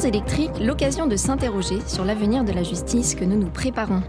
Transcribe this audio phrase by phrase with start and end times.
[0.00, 4.02] Les temps électriques, l'occasion de s'interroger sur l'avenir de la justice que nous nous préparons.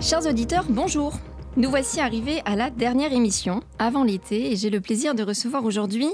[0.00, 1.14] Chers auditeurs, bonjour.
[1.56, 5.64] Nous voici arrivés à la dernière émission, avant l'été, et j'ai le plaisir de recevoir
[5.64, 6.08] aujourd'hui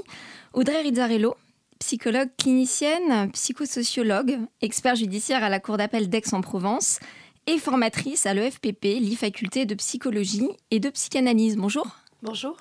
[0.53, 1.35] Audrey Rizzarello,
[1.79, 6.99] psychologue clinicienne, psychosociologue, expert judiciaire à la Cour d'appel d'Aix-en-Provence
[7.47, 11.55] et formatrice à l'EFPP, l'e-faculté de psychologie et de psychanalyse.
[11.57, 11.87] Bonjour.
[12.21, 12.55] Bonjour.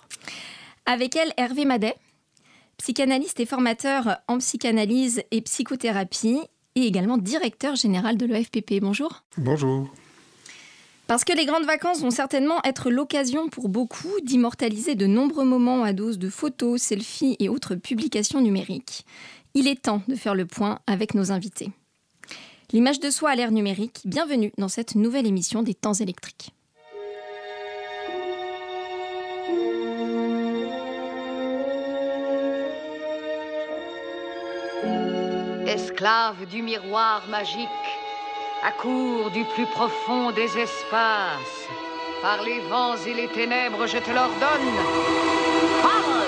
[0.86, 1.96] Avec elle, Hervé Madet,
[2.78, 6.40] psychanalyste et formateur en psychanalyse et psychothérapie,
[6.76, 8.80] et également directeur général de l'OFPP.
[8.80, 9.24] Bonjour.
[9.38, 9.88] Bonjour.
[11.06, 15.84] Parce que les grandes vacances vont certainement être l'occasion pour beaucoup d'immortaliser de nombreux moments
[15.84, 19.06] à dose de photos, selfies et autres publications numériques.
[19.54, 21.70] Il est temps de faire le point avec nos invités.
[22.72, 26.50] L'image de soi à l'ère numérique, bienvenue dans cette nouvelle émission des temps électriques.
[35.96, 37.68] Esclave du miroir magique,
[38.62, 41.68] accours du plus profond des espaces.
[42.20, 44.74] Par les vents et les ténèbres, je te l'ordonne.
[45.82, 46.26] Parle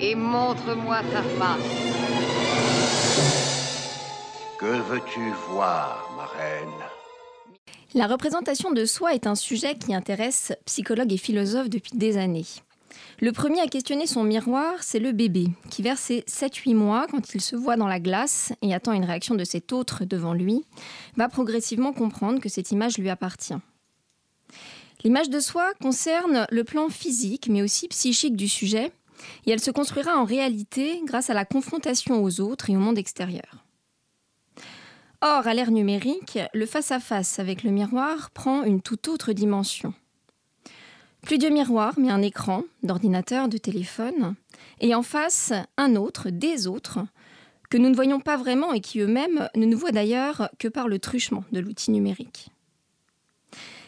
[0.00, 1.60] Et montre-moi ta face.
[4.58, 6.82] Que veux-tu voir, ma reine?
[7.94, 12.46] La représentation de soi est un sujet qui intéresse psychologues et philosophes depuis des années.
[13.20, 17.34] Le premier à questionner son miroir, c'est le bébé, qui vers ses 7-8 mois, quand
[17.34, 20.64] il se voit dans la glace et attend une réaction de cet autre devant lui,
[21.16, 23.54] va progressivement comprendre que cette image lui appartient.
[25.04, 28.92] L'image de soi concerne le plan physique, mais aussi psychique du sujet,
[29.46, 32.98] et elle se construira en réalité grâce à la confrontation aux autres et au monde
[32.98, 33.64] extérieur.
[35.22, 39.94] Or, à l'ère numérique, le face-à-face avec le miroir prend une toute autre dimension.
[41.26, 44.36] Plus de miroir, mais un écran d'ordinateur, de téléphone,
[44.80, 47.00] et en face, un autre, des autres,
[47.68, 50.86] que nous ne voyons pas vraiment et qui eux-mêmes ne nous voient d'ailleurs que par
[50.86, 52.50] le truchement de l'outil numérique.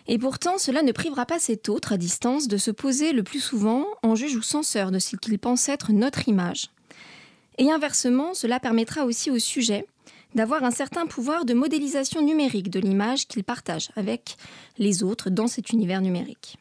[0.09, 3.39] Et pourtant, cela ne privera pas cet autre à distance de se poser le plus
[3.39, 6.71] souvent en juge ou censeur de ce qu'il pense être notre image.
[7.57, 9.87] Et inversement, cela permettra aussi au sujet
[10.35, 14.37] d'avoir un certain pouvoir de modélisation numérique de l'image qu'il partage avec
[14.77, 16.59] les autres dans cet univers numérique.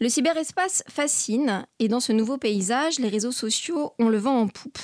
[0.00, 4.48] Le cyberespace fascine et dans ce nouveau paysage, les réseaux sociaux ont le vent en
[4.48, 4.78] poupe.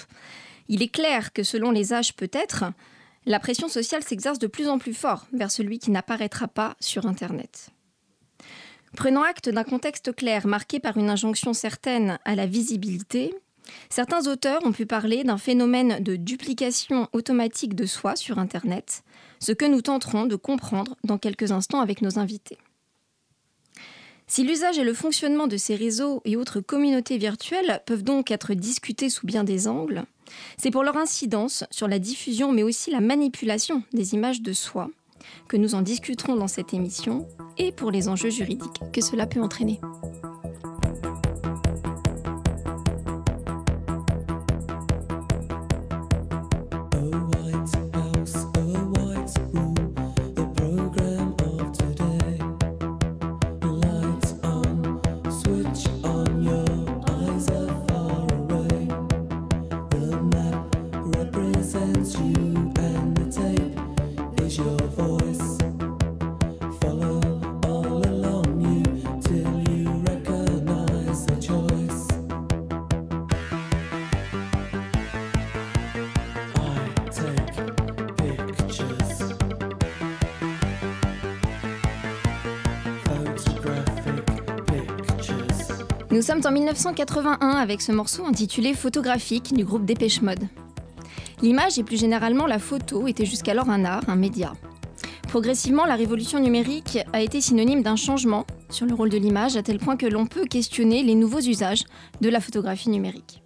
[0.68, 2.64] Il est clair que selon les âges peut-être,
[3.26, 7.06] la pression sociale s'exerce de plus en plus fort vers celui qui n'apparaîtra pas sur
[7.06, 7.70] Internet.
[8.96, 13.34] Prenant acte d'un contexte clair marqué par une injonction certaine à la visibilité,
[13.90, 19.02] certains auteurs ont pu parler d'un phénomène de duplication automatique de soi sur Internet,
[19.40, 22.58] ce que nous tenterons de comprendre dans quelques instants avec nos invités.
[24.26, 28.54] Si l'usage et le fonctionnement de ces réseaux et autres communautés virtuelles peuvent donc être
[28.54, 30.04] discutés sous bien des angles,
[30.56, 34.90] c'est pour leur incidence sur la diffusion mais aussi la manipulation des images de soi
[35.48, 37.26] que nous en discuterons dans cette émission
[37.58, 39.80] et pour les enjeux juridiques que cela peut entraîner.
[86.14, 90.46] Nous sommes en 1981 avec ce morceau intitulé Photographique du groupe Dépêche Mode.
[91.42, 94.52] L'image et plus généralement la photo étaient jusqu'alors un art, un média.
[95.26, 99.64] Progressivement, la révolution numérique a été synonyme d'un changement sur le rôle de l'image à
[99.64, 101.82] tel point que l'on peut questionner les nouveaux usages
[102.20, 103.42] de la photographie numérique.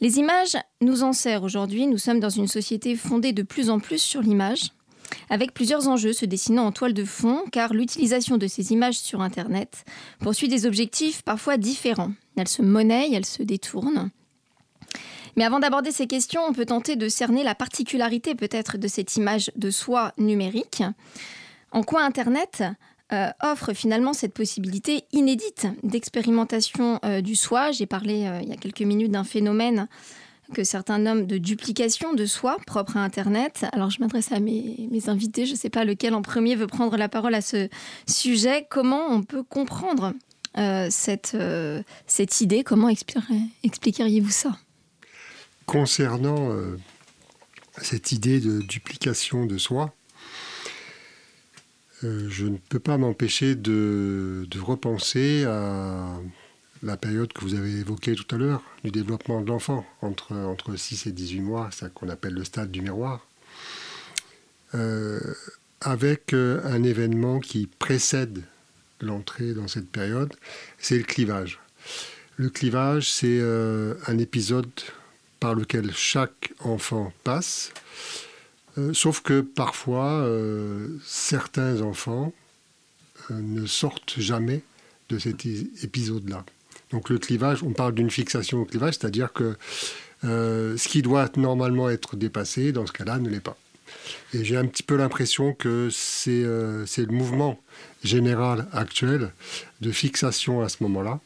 [0.00, 3.78] Les images nous en servent aujourd'hui, nous sommes dans une société fondée de plus en
[3.78, 4.72] plus sur l'image,
[5.30, 9.20] avec plusieurs enjeux se dessinant en toile de fond, car l'utilisation de ces images sur
[9.20, 9.84] Internet
[10.20, 12.12] poursuit des objectifs parfois différents.
[12.36, 14.10] Elles se monnaient, elles se détournent.
[15.36, 19.16] Mais avant d'aborder ces questions, on peut tenter de cerner la particularité peut-être de cette
[19.16, 20.82] image de soi numérique.
[21.70, 22.64] En quoi Internet
[23.12, 27.70] euh, offre finalement cette possibilité inédite d'expérimentation euh, du soi?
[27.70, 29.88] J'ai parlé euh, il y a quelques minutes d'un phénomène
[30.54, 33.66] que certains nomment de duplication de soi propre à Internet.
[33.72, 36.96] Alors je m'adresse à mes, invités, je ne sais pas lequel en premier veut prendre
[36.96, 37.68] la parole à ce
[38.06, 38.66] sujet.
[38.70, 40.14] Comment on peut comprendre
[40.56, 42.64] euh, cette, euh, cette idée?
[42.64, 44.56] Comment expliqueriez-vous ça?
[45.66, 46.50] Concernant
[47.82, 49.94] cette idée de duplication de soi,
[52.02, 56.18] je ne peux pas m'empêcher de, de, repenser à
[56.82, 60.76] la période que vous avez évoquée tout à l'heure, du développement de l'enfant, entre, entre
[60.76, 63.26] 6 et 18 mois, c'est qu'on appelle le stade du miroir,
[64.74, 65.20] euh,
[65.80, 68.42] avec euh, un événement qui précède
[69.00, 70.34] l'entrée dans cette période,
[70.78, 71.60] c'est le clivage.
[72.36, 74.68] Le clivage, c'est euh, un épisode
[75.40, 77.72] par lequel chaque enfant passe,
[78.92, 80.28] sauf que parfois,
[81.04, 82.32] certains enfants
[83.30, 84.62] ne sortent jamais
[85.08, 86.44] de cet épisode-là.
[86.90, 89.56] Donc le clivage, on parle d'une fixation au clivage, c'est-à-dire que
[90.24, 93.56] euh, ce qui doit normalement être dépassé, dans ce cas-là, ne l'est pas.
[94.34, 97.60] Et j'ai un petit peu l'impression que c'est euh, le mouvement
[98.02, 99.32] général actuel
[99.80, 101.20] de fixation à ce moment-là,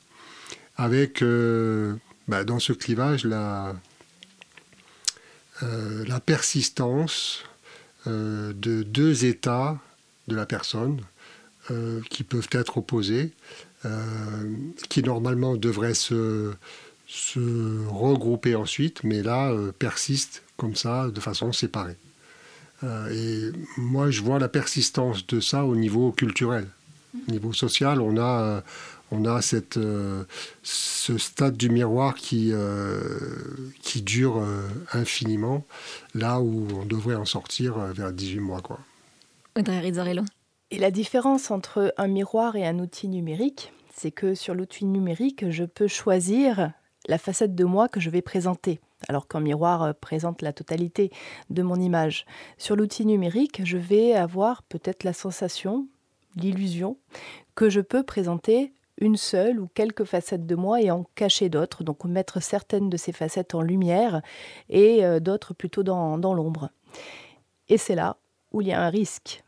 [0.76, 1.94] avec euh,
[2.28, 3.74] bah, dans ce clivage la,
[6.26, 7.44] persistance
[8.06, 9.78] de deux états
[10.26, 11.00] de la personne
[12.10, 13.32] qui peuvent être opposés
[14.88, 16.52] qui normalement devrait se,
[17.88, 21.96] regrouper ensuite, mais là euh, persiste comme ça de façon séparée.
[22.84, 26.66] Euh, et moi, je vois la persistance de ça au niveau culturel.
[27.28, 28.62] Au niveau social, on a,
[29.10, 29.78] on a cette,
[30.62, 32.52] ce stade du miroir qui,
[33.82, 34.42] qui dure
[34.94, 35.66] infiniment,
[36.14, 38.62] là où on devrait en sortir vers 18 mois.
[38.62, 38.80] Quoi.
[39.54, 40.22] Audrey Rizzarello.
[40.72, 45.50] Et la différence entre un miroir et un outil numérique, c'est que sur l'outil numérique,
[45.50, 46.72] je peux choisir
[47.06, 51.10] la facette de moi que je vais présenter, alors qu'un miroir euh, présente la totalité
[51.50, 52.24] de mon image.
[52.56, 55.88] Sur l'outil numérique, je vais avoir peut-être la sensation,
[56.36, 56.96] l'illusion,
[57.54, 61.84] que je peux présenter une seule ou quelques facettes de moi et en cacher d'autres,
[61.84, 64.22] donc mettre certaines de ces facettes en lumière
[64.70, 66.70] et euh, d'autres plutôt dans, dans l'ombre.
[67.68, 68.16] Et c'est là
[68.52, 69.41] où il y a un risque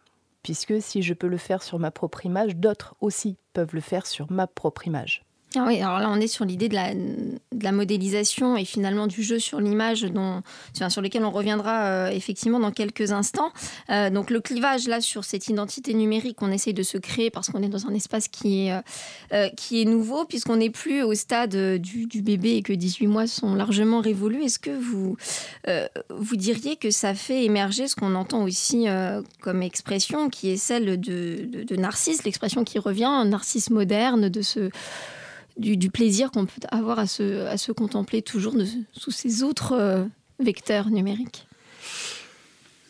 [0.44, 4.06] puisque si je peux le faire sur ma propre image, d'autres aussi peuvent le faire
[4.06, 5.24] sur ma propre image.
[5.56, 9.38] Ah oui, alors là, on est sur l'idée de la, modélisation et finalement du jeu
[9.38, 10.42] sur l'image, dont,
[10.88, 13.52] sur, lequel on reviendra euh, effectivement dans quelques instants.
[13.90, 17.50] Euh, donc le clivage là sur cette identité numérique qu'on essaye de se créer parce
[17.50, 18.72] qu'on est dans un espace qui est,
[19.32, 24.00] euh, nouveau, puisqu'on n'est plus au stade du, bébé et que 18 mois sont largement
[24.00, 24.44] révolus.
[24.44, 25.16] Est-ce que vous,
[26.10, 28.86] vous diriez que ça fait émerger ce qu'on entend aussi
[29.40, 34.70] comme expression, qui est celle de, de, narcisse, l'expression qui revient, narcisse moderne, de ce
[35.56, 38.54] du, plaisir qu'on peut avoir à se, contempler toujours
[38.92, 40.04] sous ces autres euh,
[40.38, 41.46] vecteurs numériques.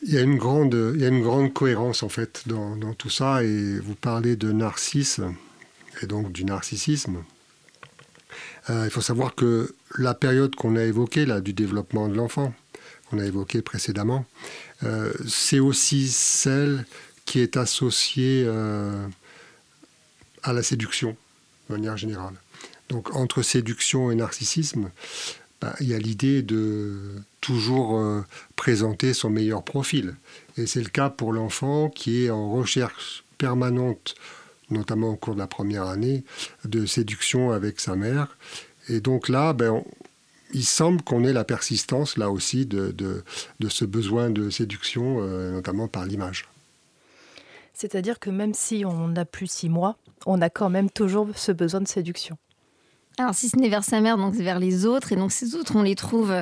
[0.02, 4.37] Il y, a une grande, cohérence en fait dans, dans tout ça et vous parlez
[4.37, 5.20] de narcisse
[6.02, 7.25] et donc du narcissisme.
[8.69, 12.52] Euh, il faut savoir que la période qu'on a évoquée là du développement de l'enfant,
[13.08, 14.26] qu'on a évoquée précédemment,
[14.82, 16.84] euh, c'est aussi celle
[17.25, 18.46] qui est associée
[20.43, 21.17] à la séduction
[21.69, 22.34] manière générale.
[22.88, 24.90] Donc entre séduction et narcissisme,
[25.61, 26.94] bah, il y a l'idée de
[27.40, 28.22] toujours euh,
[28.56, 30.15] présenter son meilleur profil.
[30.56, 34.15] Et c'est le cas pour l'enfant qui est en recherche permanente,
[34.70, 36.24] notamment au cours de la première année,
[36.65, 38.36] de séduction avec sa mère.
[38.89, 39.82] Et donc là, ben,
[40.53, 45.53] il semble qu'on ait la persistance, là aussi, de, de, ce besoin de séduction, euh,
[45.53, 46.46] notamment par l'image.
[47.74, 51.52] C'est-à-dire que même si on n'a plus six mois, on a quand même toujours ce
[51.52, 52.38] besoin de séduction.
[53.19, 55.13] Alors, si ce n'est vers sa mère, donc vers les autres.
[55.13, 56.35] Et donc, ces autres, on les trouve,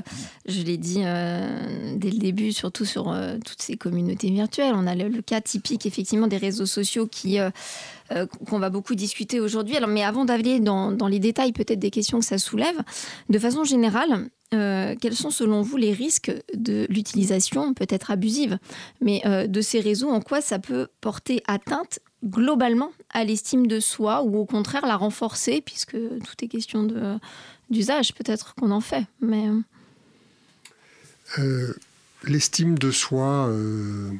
[0.46, 4.72] je l'ai dit euh, dès le début, surtout sur euh, toutes ces communautés virtuelles.
[4.74, 7.38] On a le, cas typique, effectivement, des réseaux sociaux qui.
[7.38, 7.50] Euh,
[8.46, 9.74] qu'on va beaucoup discuter aujourd'hui.
[9.74, 12.76] Alors, mais avant d'aller dans, les détails peut-être des questions que ça soulève,
[13.30, 18.58] de façon générale, quels sont selon vous les risques de l'utilisation, peut-être abusive,
[19.00, 20.10] mais de ces réseaux?
[20.10, 24.96] En quoi ça peut porter atteinte globalement à l'estime de soi ou au contraire la
[24.96, 26.86] renforcer puisque tout est question
[27.70, 29.04] d'usage peut-être qu'on en fait.
[29.20, 29.60] Mais euh.
[31.38, 31.74] Euh,
[32.24, 34.10] l'estime de soi, euh,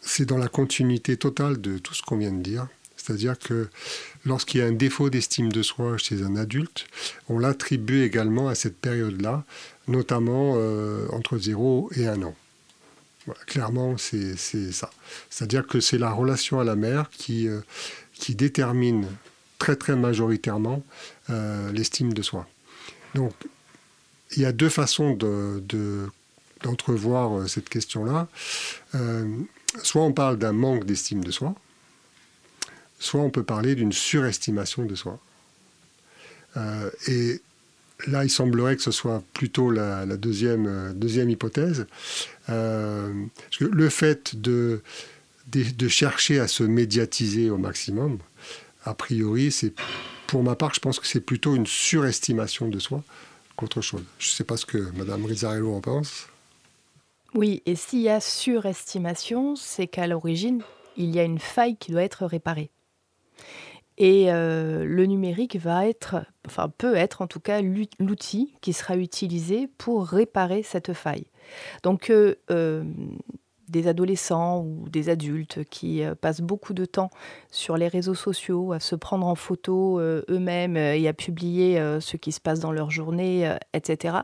[0.00, 2.68] c'est dans la continuité totale de tout ce qu'on vient de dire.
[2.96, 3.68] C'est-à-dire que
[4.26, 6.86] lorsqu'il y a un défaut d'estime de soi chez un adulte,
[7.28, 9.44] on l'attribue également à cette période-là,
[9.86, 10.54] notamment
[11.12, 12.34] entre 0 et 1 an
[13.46, 14.90] clairement, c'est ça.
[15.30, 17.60] C'est-à-dire que c'est la relation à la mère qui, euh,
[18.14, 19.06] qui détermine
[19.58, 20.82] très très majoritairement
[21.30, 22.46] euh, l'estime de soi.
[23.14, 23.32] Donc,
[24.36, 25.16] il y a deux façons
[26.62, 28.28] d'entrevoir de, euh, cette question-là.
[29.82, 31.54] soit on parle d'un manque d'estime de soi,
[32.98, 35.18] soit on peut parler d'une surestimation de soi.
[37.06, 37.40] et
[38.06, 41.86] là, il semblerait que ce soit plutôt la, deuxième, deuxième hypothèse.
[42.48, 44.82] Le fait de,
[45.48, 48.18] de, chercher à se médiatiser au maximum,
[48.84, 49.74] a priori, c'est
[50.26, 53.02] pour ma part, je pense que c'est plutôt une surestimation de soi
[53.56, 54.04] qu'autre chose.
[54.18, 56.28] Je ne sais pas ce que Mme Rizzarello en pense.
[57.34, 60.62] Oui, et s'il y a surestimation, c'est qu'à l'origine,
[60.96, 62.70] il y a une faille qui doit être réparée.
[63.96, 68.96] Et euh, le numérique va être, enfin peut être en tout cas l'outil qui sera
[68.96, 71.26] utilisé pour réparer cette faille.
[71.82, 72.84] Donc euh, euh,
[73.68, 77.10] des adolescents ou des adultes qui euh, passent beaucoup de temps
[77.50, 82.32] sur les réseaux sociaux à se prendre en photo eux-mêmes et à publier ce qui
[82.32, 84.18] se passe dans leur journée, etc.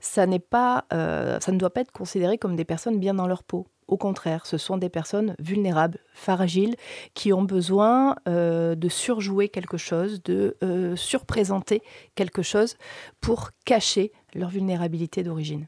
[0.00, 3.66] Ça ne doit pas être considéré comme des personnes bien dans leur peau.
[3.86, 6.74] Au contraire, ce sont des personnes vulnérables, fragiles,
[7.12, 10.56] qui ont besoin de surjouer quelque chose, de
[10.96, 11.82] surprésenter
[12.14, 12.76] quelque chose
[13.20, 15.66] pour cacher leur vulnérabilité d'origine.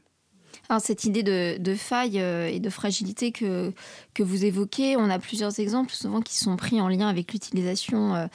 [0.69, 3.71] Alors, cette idée de, faille euh, et de fragilité que,
[4.13, 8.15] que vous évoquez, on a plusieurs exemples souvent qui sont pris en lien avec l'utilisation
[8.15, 8.27] euh,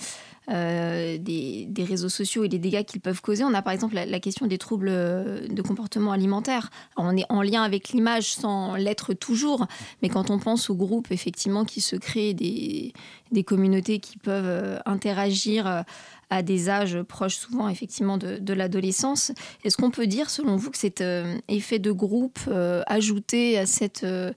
[0.51, 3.45] euh, des, réseaux sociaux et les dégâts qu'ils peuvent causer.
[3.45, 6.71] On a par exemple la, question des troubles de comportement alimentaire.
[6.97, 9.67] on est en lien avec l'image sans l'être toujours,
[10.01, 12.95] mais quand on pense aux groupes effectivement qui se créent, des,
[13.31, 15.85] des communautés qui peuvent interagir
[16.33, 19.33] à des âges proches souvent effectivement de, l'adolescence.
[19.65, 23.67] Est-ce qu'on peut dire selon vous que cet euh, effet de groupe euh, ajouté à
[23.67, 24.33] cette euh,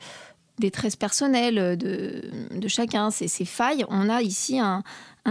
[0.60, 4.84] détresse personnelle de, chacun, ces, ces, failles, on a ici un,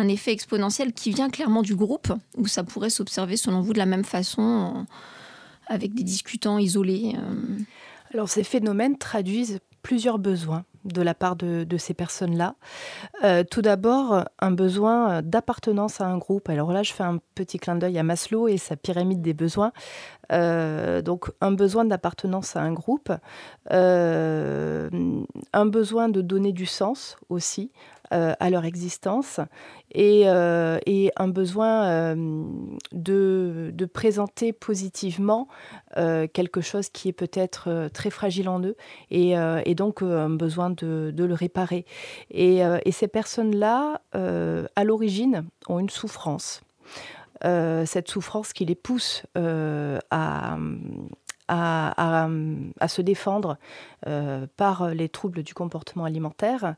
[0.09, 3.87] effet exponentiel qui vient clairement du groupe, ou ça pourrait s'observer selon vous de la
[3.87, 4.87] même façon
[5.67, 7.15] avec des discutants isolés
[8.13, 12.55] Alors ces phénomènes traduisent plusieurs besoins de la part de, ces personnes-là.
[13.25, 16.49] Euh, tout d'abord, un besoin d'appartenance à un groupe.
[16.49, 19.73] Alors là, je fais un petit clin d'œil à Maslow et sa pyramide des besoins.
[20.33, 23.13] Euh, donc, un besoin d'appartenance à un groupe,
[23.73, 24.89] euh,
[25.53, 27.71] un besoin de donner du sens aussi
[28.11, 29.41] à leur existence
[29.93, 32.15] et, un besoin
[32.93, 35.49] de, de, présenter positivement
[35.97, 38.77] quelque chose qui est peut-être très fragile en eux
[39.11, 41.85] et, donc un besoin de, le réparer.
[42.31, 46.63] Et, euh, ces personnes-là, euh, à l'origine, ont une souffrance.
[47.45, 50.57] Euh, cette souffrance qui les pousse à,
[51.49, 52.29] à,
[52.89, 53.59] se défendre
[54.07, 56.75] euh, par les troubles du comportement alimentaire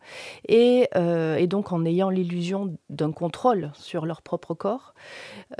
[0.49, 4.95] et, euh, donc en ayant l'illusion d'un contrôle sur leur propre corps,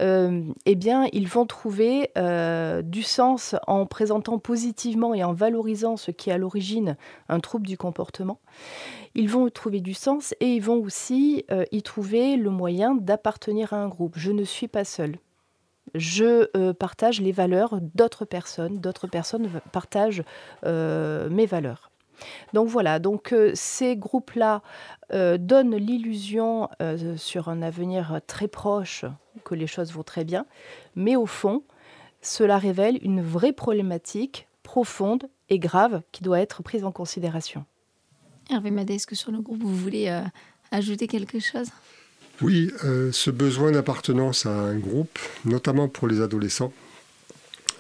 [0.01, 2.11] euh, eh bien, ils vont trouver
[2.85, 6.97] du sens en présentant positivement et en valorisant ce qui est à l'origine
[7.29, 8.41] un trouble du comportement.
[9.15, 13.77] Ils vont trouver du sens et ils vont aussi y trouver le moyen d'appartenir à
[13.77, 14.15] un groupe.
[14.17, 15.17] Je ne suis pas seul
[15.95, 20.25] je euh, partage les valeurs d'autres personnes, d'autres personnes partagent
[20.65, 21.91] euh, mes valeurs.
[22.55, 24.63] Donc voilà, donc euh, ces groupes-là
[25.39, 26.69] donnent l'illusion
[27.17, 29.05] sur un avenir très proche
[29.45, 30.47] que les choses vont très bien,
[30.97, 31.63] mais au fond,
[32.23, 37.65] cela révèle une vraie problématique profonde et grave qui doit être prise en considération.
[38.51, 40.09] Hervé Madé, est-ce que sur le groupe, vous voulez
[40.73, 41.69] ajouter quelque chose?
[42.43, 46.73] Oui, euh, ce besoin d'appartenance à un groupe, notamment pour les adolescents,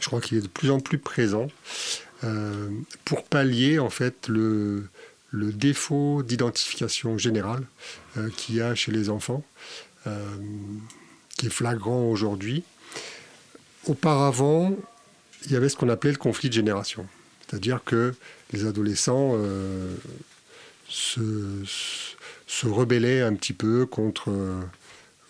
[0.00, 1.48] je crois qu'il est de plus en plus présent
[2.25, 2.70] euh,
[3.04, 4.88] pour pallier en fait le,
[5.32, 7.64] défaut d'identification générale
[8.16, 9.44] euh, qu'il y a chez les enfants,
[11.36, 12.62] qui est flagrant aujourd'hui.
[13.86, 14.76] Auparavant,
[15.44, 17.06] il y avait ce qu'on appelait le conflit de génération,
[17.40, 18.14] c'est-à-dire que
[18.52, 19.36] les adolescents
[20.88, 22.15] se se
[22.67, 24.33] rebeller un petit peu contre,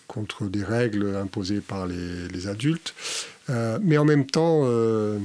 [0.07, 2.95] contre des règles imposées par les, adultes,
[3.51, 5.19] euh, mais en même temps euh,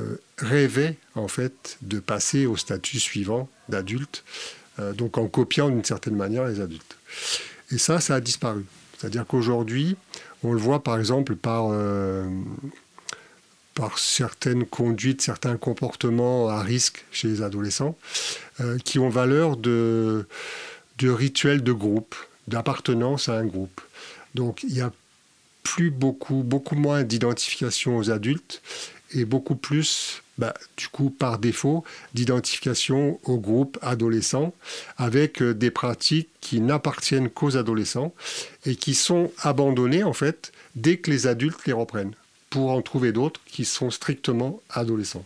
[0.00, 4.24] euh, en fait de passer au statut suivant d'adulte,
[4.96, 6.96] donc en copiant d'une certaine manière les adultes.
[7.70, 8.64] Et ça, ça a disparu.
[8.98, 9.96] C'est-à-dire qu'aujourd'hui,
[10.42, 11.70] on le voit par exemple par
[13.74, 17.96] par certaines conduites, certains comportements à risque chez les adolescents,
[18.84, 20.26] qui ont valeur de,
[20.98, 22.14] de rituel de groupe,
[22.48, 23.80] d'appartenance à un groupe.
[24.34, 24.92] Donc il y a
[25.62, 28.62] plus beaucoup, beaucoup moins d'identification aux adultes
[29.12, 31.84] et beaucoup plus, bah, du coup, par défaut,
[32.14, 34.52] d'identification au groupe adolescent
[34.96, 38.12] avec euh, des pratiques qui n'appartiennent qu'aux adolescents
[38.66, 42.14] et qui sont abandonnées, en fait, dès que les adultes les reprennent,
[42.50, 45.24] pour en trouver d'autres qui sont strictement adolescents.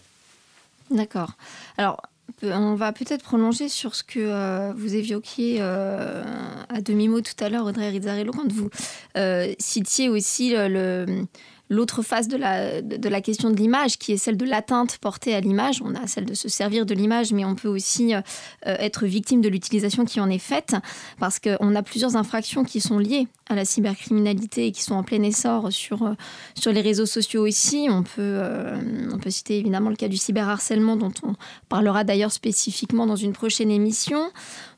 [0.91, 1.33] D'accord.
[1.77, 2.03] Alors,
[2.43, 6.23] on va peut-être prolonger sur ce que euh, vous évoquiez euh,
[6.69, 8.71] à demi-mot tout à l'heure, Audrey Rizzarello, quand vous
[9.17, 11.25] euh, citiez aussi le,
[11.69, 15.35] l'autre face de la, de, la question de l'image, qui est celle de l'atteinte portée
[15.35, 15.81] à l'image.
[15.85, 18.21] On a celle de se servir de l'image, mais on peut aussi euh,
[18.63, 20.75] être victime de l'utilisation qui en est faite,
[21.19, 25.03] parce qu'on a plusieurs infractions qui sont liées à la cybercriminalité et qui sont en
[25.03, 26.15] plein essor sur, euh,
[26.55, 27.89] sur les réseaux sociaux aussi.
[27.91, 28.79] On peut, euh,
[29.13, 31.35] on peut citer évidemment le cas du cyberharcèlement, dont on
[31.69, 34.31] parlera d'ailleurs spécifiquement dans une prochaine émission.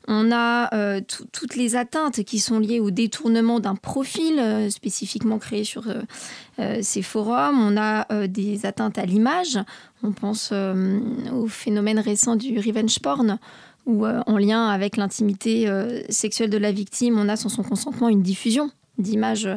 [0.07, 5.37] On a euh, toutes les atteintes qui sont liées au détournement d'un profil euh, spécifiquement
[5.37, 7.59] créé sur euh, ces forums.
[7.59, 9.59] On a des atteintes à l'image.
[10.03, 13.37] On pense au phénomène récent du revenge porn
[13.87, 15.67] où en lien avec l'intimité
[16.09, 19.49] sexuelle de la victime, on a sans son consentement une diffusion d'images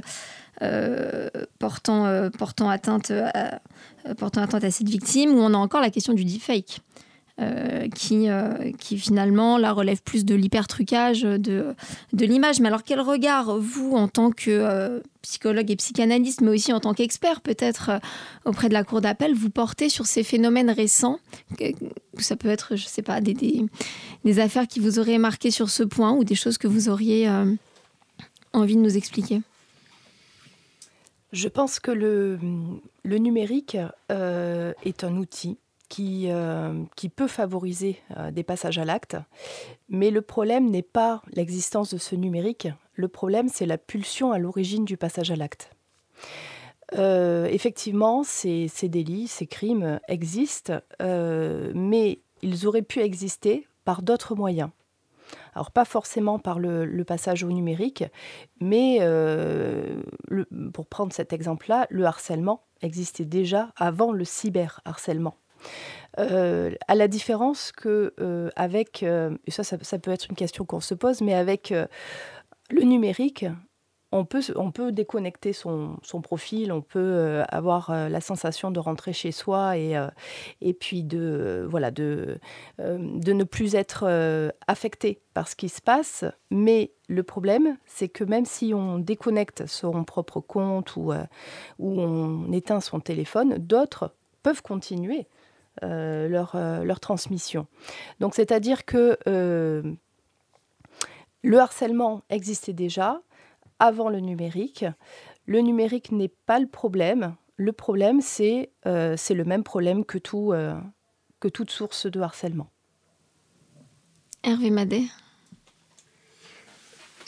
[1.58, 3.12] portant, portant, atteinte
[4.16, 6.80] portant atteinte à cette victime, ou on a encore la question du deepfake.
[7.40, 11.74] Euh, qui, euh, qui finalement là relève plus de l'hypertrucage de,
[12.12, 12.60] de l'image.
[12.60, 16.78] Mais alors quel regard, vous, en tant que euh, psychologue et psychanalyste, mais aussi en
[16.78, 17.90] tant qu'expert peut-être
[18.44, 21.18] auprès de la Cour d'appel, vous portez sur ces phénomènes récents
[22.18, 23.66] Ça peut être, je ne sais pas, des, des,
[24.24, 27.28] des, affaires qui vous auraient marqué sur ce point ou des choses que vous auriez
[28.52, 29.42] envie de nous expliquer?
[31.32, 32.38] Je pense que le,
[33.02, 33.76] le numérique
[34.08, 35.58] est un outil
[35.94, 39.16] qui, euh, qui peut favoriser euh, des passages à l'acte.
[39.88, 44.38] Mais le problème n'est pas l'existence de ce numérique, le problème c'est la pulsion à
[44.38, 45.70] l'origine du passage à l'acte.
[46.98, 54.70] Euh, effectivement, ces, délits, ces crimes existent, mais ils auraient pu exister par d'autres moyens.
[55.54, 58.02] Alors pas forcément par le, passage au numérique,
[58.60, 58.98] mais
[60.72, 65.36] pour prendre cet exemple-là, le harcèlement existait déjà avant le cyberharcèlement.
[66.18, 70.64] Euh, à la différence que euh, avec, euh, et ça, ça, peut être une question
[70.64, 71.74] qu'on se pose, mais avec
[72.70, 73.46] le numérique,
[74.12, 79.12] on peut, on peut déconnecter son, son profil, on peut avoir la sensation de rentrer
[79.12, 80.00] chez soi et,
[80.60, 82.38] et puis de, voilà, de,
[82.78, 84.08] de ne plus être
[84.68, 86.24] affecté par ce qui se passe.
[86.52, 91.12] Mais le problème, c'est que même si on déconnecte son propre compte ou,
[91.80, 95.26] ou on éteint son téléphone, d'autres peuvent continuer
[95.82, 97.66] euh, leur, euh, leur, transmission.
[98.20, 99.82] Donc c'est-à-dire que euh,
[101.42, 103.20] le harcèlement existait déjà
[103.80, 104.84] avant le numérique.
[105.46, 107.34] Le numérique n'est pas le problème.
[107.56, 110.54] Le problème, c'est c'est le même problème que, tout,
[111.40, 112.70] que toute source de harcèlement.
[114.44, 115.02] Hervé Madet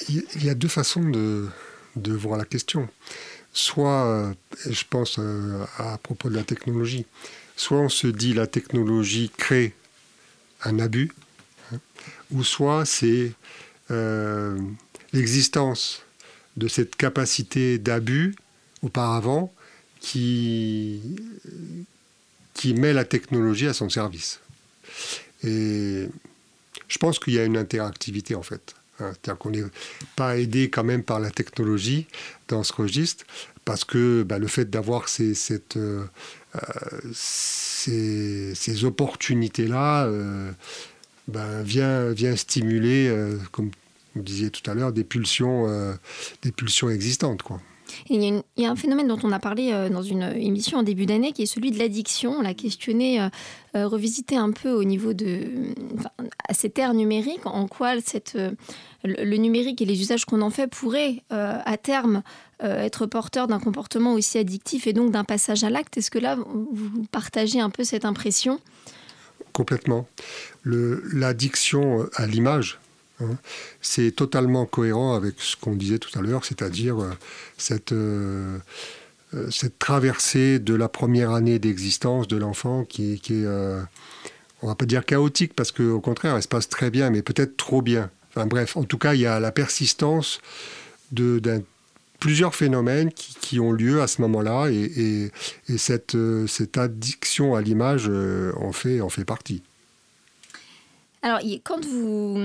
[0.08, 1.48] Il y a deux façons de,
[1.96, 2.88] de voir la question.
[3.52, 4.34] Soit,
[4.68, 5.18] je pense
[5.78, 7.06] à propos de la technologie,
[7.56, 9.74] soit on se dit la technologie crée
[10.62, 11.10] un abus,
[11.72, 11.78] hein,
[12.30, 13.32] ou soit c'est
[13.90, 14.58] euh,
[15.12, 16.02] l'existence
[16.56, 18.34] de cette capacité d'abus
[18.82, 19.52] auparavant
[20.00, 21.00] qui,
[22.64, 24.40] met la technologie à son service.
[25.44, 26.08] Et
[26.88, 28.74] je pense qu'il y a une interactivité en fait.
[28.98, 29.12] Hein.
[29.12, 29.64] C'est-à-dire qu'on n'est
[30.16, 32.06] pas aidé quand même par la technologie
[32.48, 33.24] dans ce registre,
[33.66, 36.04] parce que bah, le fait d'avoir cette, euh,
[37.12, 40.52] ces, ces opportunités-là euh,
[41.28, 43.70] ben, vient, stimuler, euh, comme
[44.14, 45.94] vous disiez tout à l'heure, des pulsions, euh,
[46.42, 47.42] des pulsions existantes.
[47.42, 47.60] Quoi.
[48.10, 51.32] Il y, a un phénomène dont on a parlé dans une émission en début d'année
[51.32, 52.36] qui est celui de l'addiction.
[52.38, 53.28] On l'a questionné,
[53.74, 55.74] revisité un peu au niveau de
[56.48, 57.94] à cette ère numérique, en quoi
[59.04, 62.22] le numérique et les usages qu'on en fait pourraient à terme
[62.64, 65.98] euh, être porteur d'un comportement aussi addictif et donc d'un passage à l'acte.
[65.98, 68.60] Est-ce que là, vous partagez un peu cette impression?
[69.52, 70.08] Complètement.
[70.64, 72.78] L'addiction à l'image,
[73.20, 73.36] hein,
[73.80, 77.10] c'est totalement cohérent avec ce qu'on disait tout à l'heure, c'est-à-dire euh,
[77.56, 78.58] cette, euh,
[79.50, 83.46] cette traversée de la première année d'existence de l'enfant qui, est,
[84.62, 87.56] on va pas dire chaotique, parce qu'au contraire, elle se passe très bien, mais peut-être
[87.56, 88.10] trop bien.
[88.30, 90.40] Enfin bref, en tout cas, il y a la persistance
[91.12, 91.60] d'un
[92.18, 95.30] plusieurs phénomènes qui, ont lieu à ce moment-là et,
[95.76, 99.62] cette, euh, cette, addiction à l'image euh, en, fait, en fait partie.
[101.26, 102.38] Alors, quand vous,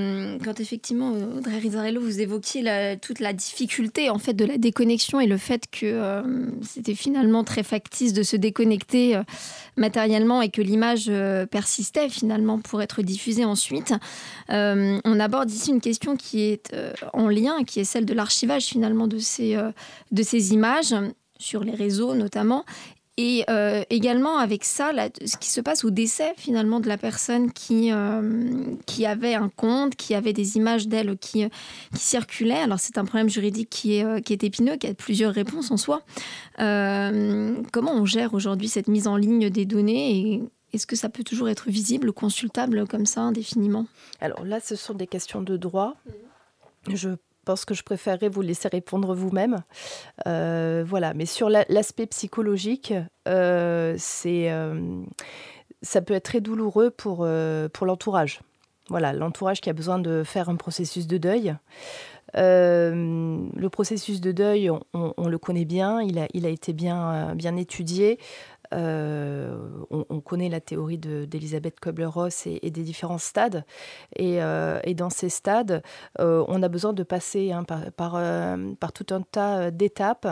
[0.44, 5.28] quand effectivement, Audrey Rizzarello, vous évoquiez toute la difficulté en fait de la déconnexion et
[5.28, 6.24] le fait que euh,
[6.64, 9.22] c'était finalement très factice de se déconnecter euh,
[9.78, 13.94] matériellement et que l'image euh, persistait finalement pour être diffusée ensuite,
[14.50, 16.76] on aborde ici une question qui est
[17.14, 19.56] en lien, qui est celle de l'archivage finalement de ces,
[20.12, 20.96] de ces images
[21.38, 22.66] sur les réseaux notamment
[23.18, 24.92] Et euh, également avec ça,
[25.26, 29.50] ce qui se passe au décès finalement de la personne qui, euh, qui avait un
[29.50, 31.46] compte, qui avait des images d'elle qui,
[31.94, 32.62] qui circulaient.
[32.62, 35.72] Alors c'est un problème juridique qui est, euh, qui est épineux, qui a plusieurs réponses
[35.72, 36.02] en soi.
[36.58, 40.44] comment on gère aujourd'hui cette mise en ligne des données et
[40.74, 43.88] est-ce que ça peut toujours être visible, consultable comme ça indéfiniment?
[44.22, 45.96] Alors là, ce sont des questions de droit.
[46.88, 47.10] Je
[47.46, 49.64] pense que je préférerais vous laisser répondre vous-même.
[50.28, 52.94] Euh, voilà, mais sur l'aspect psychologique,
[53.28, 55.02] euh, c'est, euh,
[55.82, 57.28] ça peut être très douloureux pour,
[57.74, 58.42] pour l'entourage.
[58.90, 61.56] Voilà, l'entourage qui a besoin de faire un processus de deuil.
[62.34, 68.20] Le processus de deuil, on, le connaît bien, il a, été bien, bien étudié.
[68.74, 69.58] Euh,
[69.90, 73.66] on, connaît la théorie d'Elisabeth Kubler-Ross et, des différents stades.
[74.16, 75.84] Et, euh, dans ces stades,
[76.20, 80.28] euh, on a besoin de passer hein, par, par, tout un tas d'étapes,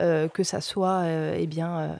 [0.00, 1.04] que ça soit
[1.36, 1.98] eh bien,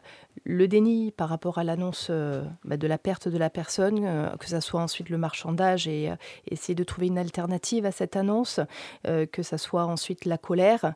[0.49, 4.37] le déni par rapport à l'annonce euh, bah, de la perte de la personne, euh,
[4.37, 6.15] que ce soit ensuite le marchandage et euh,
[6.49, 8.61] essayer de trouver une alternative à cette annonce,
[9.05, 10.95] que ce soit ensuite la colère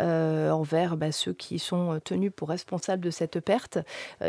[0.00, 3.78] envers bah, ceux qui sont tenus pour responsables de cette perte.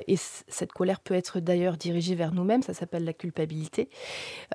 [0.08, 3.90] et cette colère peut être d'ailleurs dirigée vers nous-mêmes, ça s'appelle la culpabilité.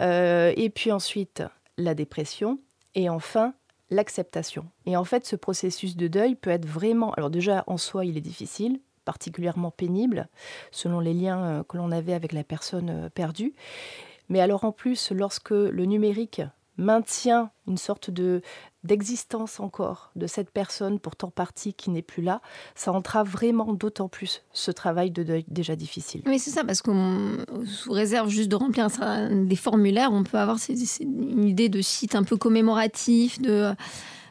[0.01, 1.43] et puis ensuite
[1.79, 2.59] la dépression.
[2.95, 3.55] Et enfin,
[3.91, 4.67] l'acceptation.
[4.87, 7.13] Et en fait, ce processus de deuil peut être vraiment...
[7.13, 10.29] Alors déjà, en soi, il est difficile, particulièrement pénible,
[10.71, 13.55] selon les liens euh, que l'on avait avec la personne euh, perdue.
[14.29, 16.43] Mais alors en plus, lorsque le numérique
[16.77, 18.41] maintient une sorte de
[18.85, 22.41] d'existence encore de cette personne pourtant partie qui n'est plus là,
[22.75, 26.23] ça entrave vraiment d'autant plus ce travail de deuil déjà difficile.
[26.25, 28.87] Oui, c'est ça, parce qu'on sous réserve juste de remplir
[29.31, 30.57] des formulaires, on peut avoir
[31.01, 33.75] une idée de site un peu commémoratif, de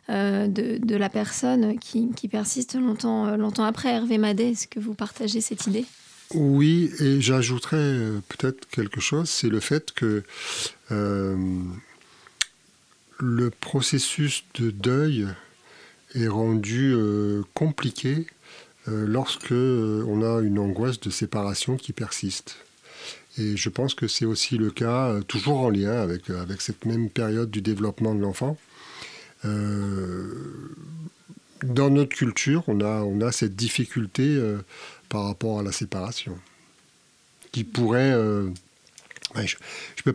[0.10, 3.90] euh, de, la personne qui, persiste longtemps, euh, longtemps après.
[3.90, 5.86] Hervé Madet, est-ce que vous partagez cette idée?
[6.34, 10.24] Oui, et j'ajouterais euh, peut-être quelque chose, c'est le fait que
[13.20, 15.28] le processus de deuil
[16.16, 16.96] est rendu
[17.54, 18.26] compliqué
[18.88, 22.56] lorsque on a une angoisse de séparation qui persiste.
[23.38, 27.10] Et je pense que c'est aussi le cas, toujours en lien avec, avec cette même
[27.10, 28.58] période du développement de l'enfant.
[29.46, 30.76] Euh,
[31.64, 34.58] dans notre culture, on a, on a cette difficulté euh,
[35.10, 36.38] par rapport à la séparation,
[37.52, 38.12] qui pourrait...
[38.12, 38.50] Euh,
[39.36, 39.58] je
[39.98, 40.14] ne peux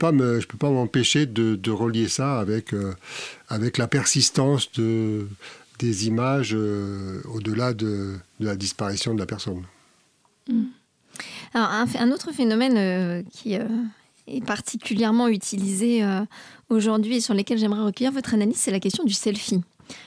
[0.59, 2.75] pas m'empêcher de, de, relier ça avec,
[3.49, 5.29] avec la persistance de,
[5.79, 9.63] des images au-delà de, de, la disparition de la personne.
[10.49, 10.65] Hmm.
[11.53, 13.57] Alors, un, autre phénomène qui
[14.27, 16.21] est particulièrement utilisé euh,
[16.69, 19.61] aujourd'hui et sur lesquels j'aimerais recueillir votre analyse, c'est la question du selfie.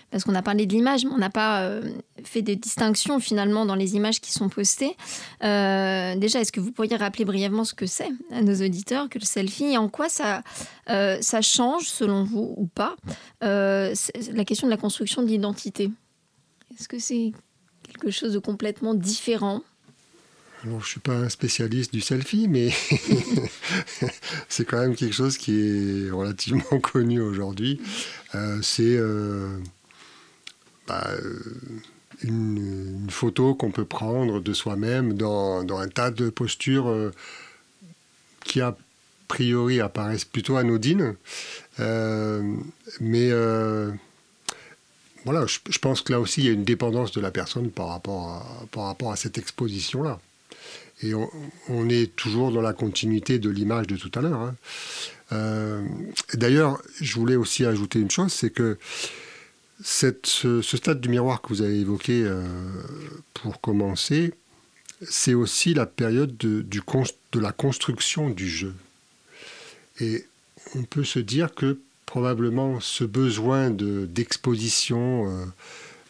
[0.09, 1.91] Parce qu'on a parlé de l'image, mais on n'a pas euh,
[2.23, 4.95] fait de distinction finalement dans les images qui sont postées.
[5.43, 9.19] Euh, déjà, est-ce que vous pourriez rappeler brièvement ce que c'est à nos auditeurs que
[9.19, 10.41] le selfie et en quoi ça,
[10.87, 12.95] ça change selon vous ou pas
[13.41, 15.91] la question de la construction de l'identité?
[16.73, 17.33] Est-ce que c'est
[17.83, 19.61] quelque chose de complètement différent?
[20.63, 22.69] Alors, je ne suis pas un spécialiste du selfie, mais
[24.49, 27.79] c'est quand même quelque chose qui est relativement connu aujourd'hui.
[28.33, 29.59] Euh, c'est euh,
[30.87, 31.61] bah, euh,
[32.23, 37.11] une, photo qu'on peut prendre de soi-même dans, un tas de postures
[38.43, 38.75] qui, a
[39.27, 41.15] priori, apparaissent plutôt anodines.
[41.77, 43.31] mais
[45.23, 47.89] voilà, je, pense que là aussi, il y a une dépendance de la personne par
[47.89, 50.19] rapport par rapport à cette exposition-là.
[51.03, 54.39] Et on, est toujours dans la continuité de l'image de tout à l'heure.
[54.39, 54.55] Hein.
[55.31, 55.85] Euh,
[56.33, 58.77] d'ailleurs, je voulais aussi ajouter une chose, c'est que
[59.83, 62.41] ce, stade du miroir que vous avez évoqué euh,
[63.35, 64.33] pour commencer,
[65.07, 66.65] c'est aussi la période de
[67.39, 68.73] la construction du jeu.
[69.99, 70.25] Et
[70.75, 75.45] on peut se dire que probablement ce besoin d'exposition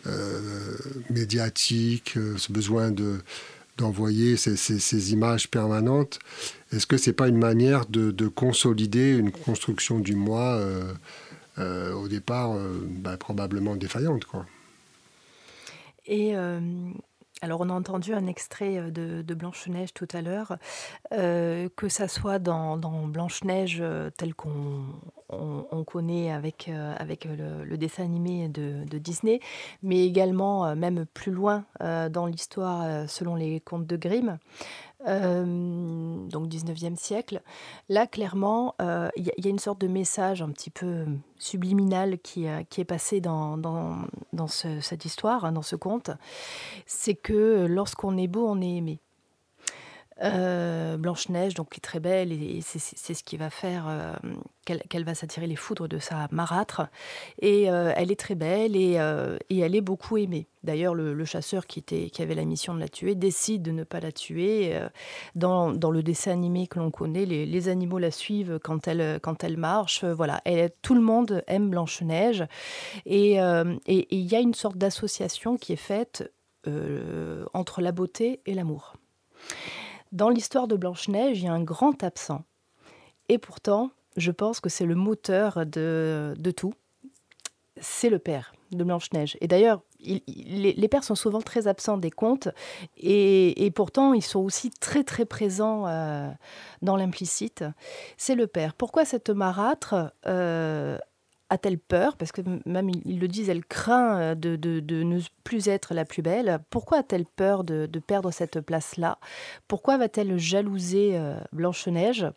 [0.05, 0.77] euh,
[1.09, 3.19] médiatique, ce besoin de,
[3.77, 6.19] d'envoyer ces, images permanentes,
[6.71, 10.93] est-ce que c'est pas une manière de, consolider une construction du moi euh,
[11.59, 14.45] euh, au départ euh, bah, probablement défaillante quoi?
[17.41, 20.57] Alors on a entendu un extrait de, Blanche-Neige tout à l'heure,
[21.11, 23.83] que ça soit dans, Blanche-Neige
[24.17, 24.83] tel qu'on
[25.29, 29.39] on, connaît avec le, dessin animé de, Disney,
[29.83, 34.39] mais également même plus loin dans l'histoire selon les contes de Grimm.
[36.39, 37.41] Donc 19e siècle.
[37.89, 41.05] Là, clairement, il y, a une sorte de message un petit peu
[41.37, 46.11] subliminal qui, qui est passé dans, dans, cette histoire, hein, dans ce conte.
[46.85, 48.99] C'est que lorsqu'on est beau, on est aimé.
[50.23, 54.13] Euh, Blanche-Neige, donc, qui est très belle, et c'est ce qui va faire euh,
[54.65, 56.87] qu'elle va s'attirer les foudres de sa marâtre.
[57.39, 60.47] Et euh, elle est très belle et, elle est beaucoup aimée.
[60.63, 61.83] D'ailleurs, le, chasseur qui,
[62.19, 64.77] avait la mission de la tuer décide de ne pas la tuer.
[65.35, 69.57] Dans, le dessin animé que l'on connaît, les, animaux la suivent quand elle, quand elle
[69.57, 70.03] marche.
[70.03, 70.41] Voilà,
[70.81, 72.45] tout le monde aime Blanche-Neige.
[73.05, 76.31] Et il y a une sorte d'association qui est faite
[77.53, 78.95] entre la beauté et l'amour.
[80.11, 82.43] Dans l'histoire de Blanche-Neige, il y a un grand absent.
[83.29, 86.73] Et pourtant, je pense que c'est le moteur de, tout.
[87.79, 89.37] C'est le père de Blanche-Neige.
[89.41, 92.49] Et d'ailleurs, les, pères sont souvent très absents des contes
[92.97, 96.29] et, pourtant ils sont aussi très très présents euh,
[96.81, 97.63] dans l'implicite.
[98.17, 98.73] C'est le père.
[98.73, 100.97] Pourquoi cette marâtre euh,
[101.49, 102.17] a-t-elle peur?
[102.17, 106.21] Parce que même ils le disent, elle craint euh, de, ne plus être la plus
[106.21, 106.59] belle.
[106.69, 109.17] Pourquoi a-t-elle peur de, perdre cette place-là?
[109.67, 112.27] Pourquoi va-t-elle jalouser euh, Blanche-Neige?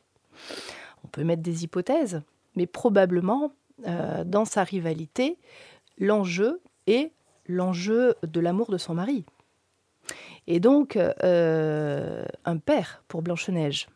[1.05, 2.23] On peut mettre des hypothèses,
[2.57, 3.53] mais probablement,
[3.87, 5.39] euh, dans sa rivalité,
[5.99, 7.13] l'enjeu est
[7.47, 9.25] l'enjeu de l'amour de son mari.
[10.47, 13.89] Et donc, un père pour Blanche-Neige.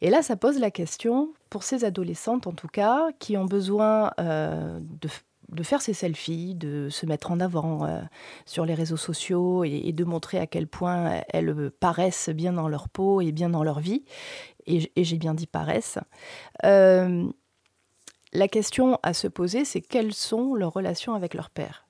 [0.00, 4.12] Et là, ça pose la question, pour ces adolescentes en tout cas, qui ont besoin
[4.20, 8.00] euh, de, faire ces selfies, de se mettre en avant euh,
[8.44, 12.88] sur les réseaux sociaux et, de montrer à quel point elles paraissent bien dans leur
[12.88, 14.04] peau et bien dans leur vie.
[14.66, 15.98] Et, j'ai bien dit paraissent.
[16.64, 17.26] Euh,
[18.32, 21.86] la question à se poser, c'est quelles sont leurs relations avec leur père?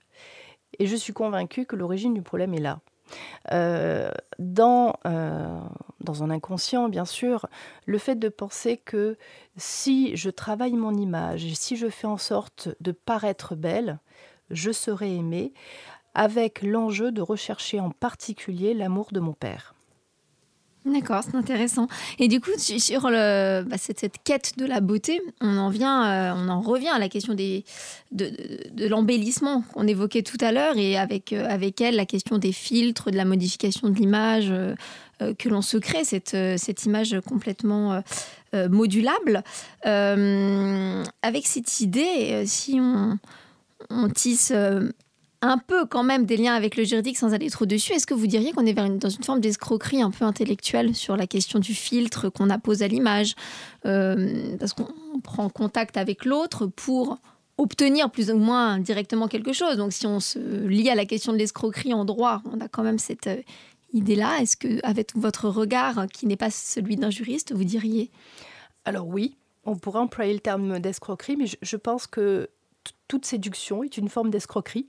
[0.79, 2.81] Et je suis convaincue que l'origine du problème est là.
[3.53, 5.61] Euh, dans, euh,
[6.01, 7.47] dans un inconscient, bien sûr,
[7.87, 9.17] le fait de penser que
[9.57, 13.99] si je travaille mon image et si je fais en sorte de paraître belle,
[14.51, 15.53] je serai aimée,
[16.15, 19.76] avec l'enjeu de rechercher en particulier l'amour de mon père.
[20.87, 21.89] D'accord, c'est intéressant.
[22.21, 26.49] Et du coup, sur bah, cette, quête de la beauté, on en vient, euh, on
[26.49, 27.65] en revient à la question des,
[28.13, 32.53] de, l'embellissement qu'on évoquait tout à l'heure, et avec, euh, avec elle, la question des
[32.53, 34.75] filtres, de la modification de l'image euh,
[35.37, 38.01] que l'on se crée, cette, cette image complètement
[38.53, 39.43] modulable.
[39.83, 43.19] avec cette idée, si on,
[43.91, 44.53] on tisse
[45.43, 47.93] un peu quand même des liens avec le juridique sans aller trop dessus.
[47.93, 51.27] Est-ce que vous diriez qu'on est dans une forme d'escroquerie un peu intellectuelle sur la
[51.27, 53.35] question du filtre qu'on appose à l'image
[53.85, 57.19] euh, Parce qu'on prend contact avec l'autre pour
[57.59, 59.77] obtenir plus ou moins directement quelque chose.
[59.77, 62.83] Donc si on se lie à la question de l'escroquerie en droit, on a quand
[62.83, 63.43] même cette euh,
[63.93, 64.39] idée-là.
[64.41, 68.11] Est-ce que, avec votre regard, qui n'est pas celui d'un juriste, vous diriez?
[68.85, 72.49] Alors oui, on pourrait employer le terme d'escroquerie, mais je pense que
[73.09, 74.87] toute séduction est une forme d'escroquerie.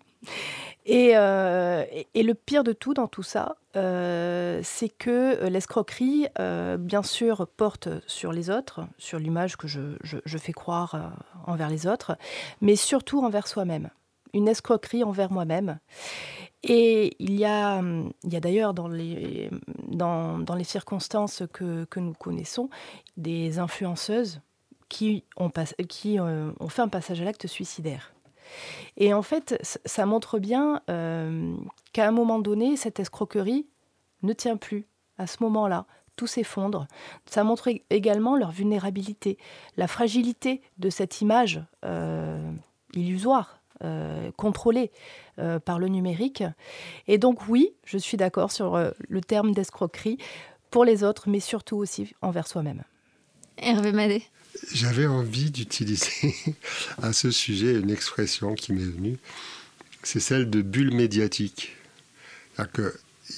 [0.89, 7.03] Euh, et, le pire de tout dans tout ça, euh, c'est que l'escroquerie, euh, bien
[7.03, 11.11] sûr, porte sur les autres, sur l'image que je, fais croire
[11.45, 12.17] envers les autres,
[12.61, 13.89] mais surtout envers soi-même.
[14.33, 15.79] Une escroquerie envers moi-même.
[16.63, 17.81] Et il y a,
[18.23, 19.49] il y a d'ailleurs dans les,
[19.87, 22.69] dans, dans les circonstances que, que, nous connaissons
[23.15, 24.41] des influenceuses
[24.89, 25.51] qui ont,
[25.87, 28.13] qui ont fait un passage à l'acte suicidaire.
[28.97, 31.55] Et en fait, ça montre bien euh,
[31.93, 33.67] qu'à un moment donné, cette escroquerie
[34.23, 34.87] ne tient plus.
[35.19, 36.87] À ce moment-là, tout s'effondre.
[37.25, 39.37] Ça montre également leur vulnérabilité,
[39.77, 42.51] la fragilité de cette image euh,
[42.93, 44.91] illusoire, euh, contrôlée
[45.65, 46.43] par le numérique.
[47.07, 50.17] Et donc oui, je suis d'accord sur le terme d'escroquerie
[50.71, 52.83] pour les autres, mais surtout aussi envers soi-même.
[53.57, 54.23] Hervé Madé.
[54.73, 56.35] J'avais envie d'utiliser
[57.01, 59.17] à ce sujet une expression qui m'est venue,
[60.03, 61.75] c'est celle de bulle médiatique.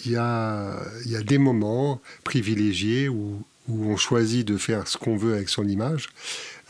[0.05, 5.15] Il y a, y a des moments privilégiés où, on choisit de faire ce qu'on
[5.15, 6.10] veut avec son image,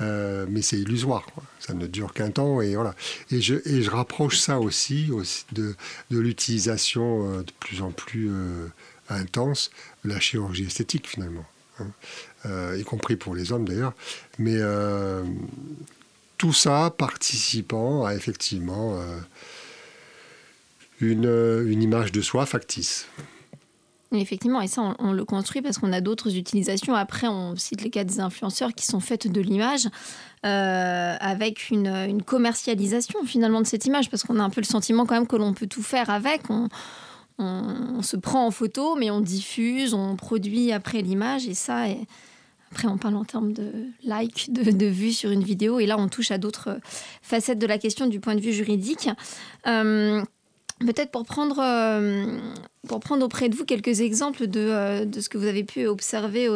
[0.01, 1.25] euh, mais c'est illusoire.
[1.61, 2.93] Ça ne dure qu'un temps et voilà.
[3.31, 5.09] Et je, rapproche ça aussi,
[5.53, 5.75] de
[6.11, 8.67] l'utilisation euh, de plus en plus euh,
[9.07, 9.71] intense
[10.03, 11.45] de la chirurgie esthétique finalement.
[11.79, 11.87] Hein.
[12.45, 13.93] Euh, y compris pour les hommes d'ailleurs.
[14.37, 15.23] Mais euh,
[16.37, 19.19] tout ça participant à effectivement euh,
[21.01, 23.07] une, une, image de soi factice.
[24.11, 26.95] Effectivement, et ça, on, le construit parce qu'on a d'autres utilisations.
[26.95, 29.87] Après, on cite les cas des influenceurs qui sont faites de l'image
[30.41, 35.05] avec une, une, commercialisation finalement de cette image, parce qu'on a un peu le sentiment
[35.05, 36.41] quand même que l'on peut tout faire avec.
[37.39, 41.85] On, se prend en photo, mais on diffuse, on produit après l'image, et ça,
[42.71, 43.71] après on parle en termes de
[44.03, 46.79] likes, de, vues sur une vidéo, et là on touche à d'autres
[47.21, 49.09] facettes de la question du point de vue juridique.
[49.67, 50.21] Euh,
[50.81, 51.57] Peut-être pour prendre,
[52.87, 56.47] pour prendre auprès de vous quelques exemples de, de, ce que vous avez pu observer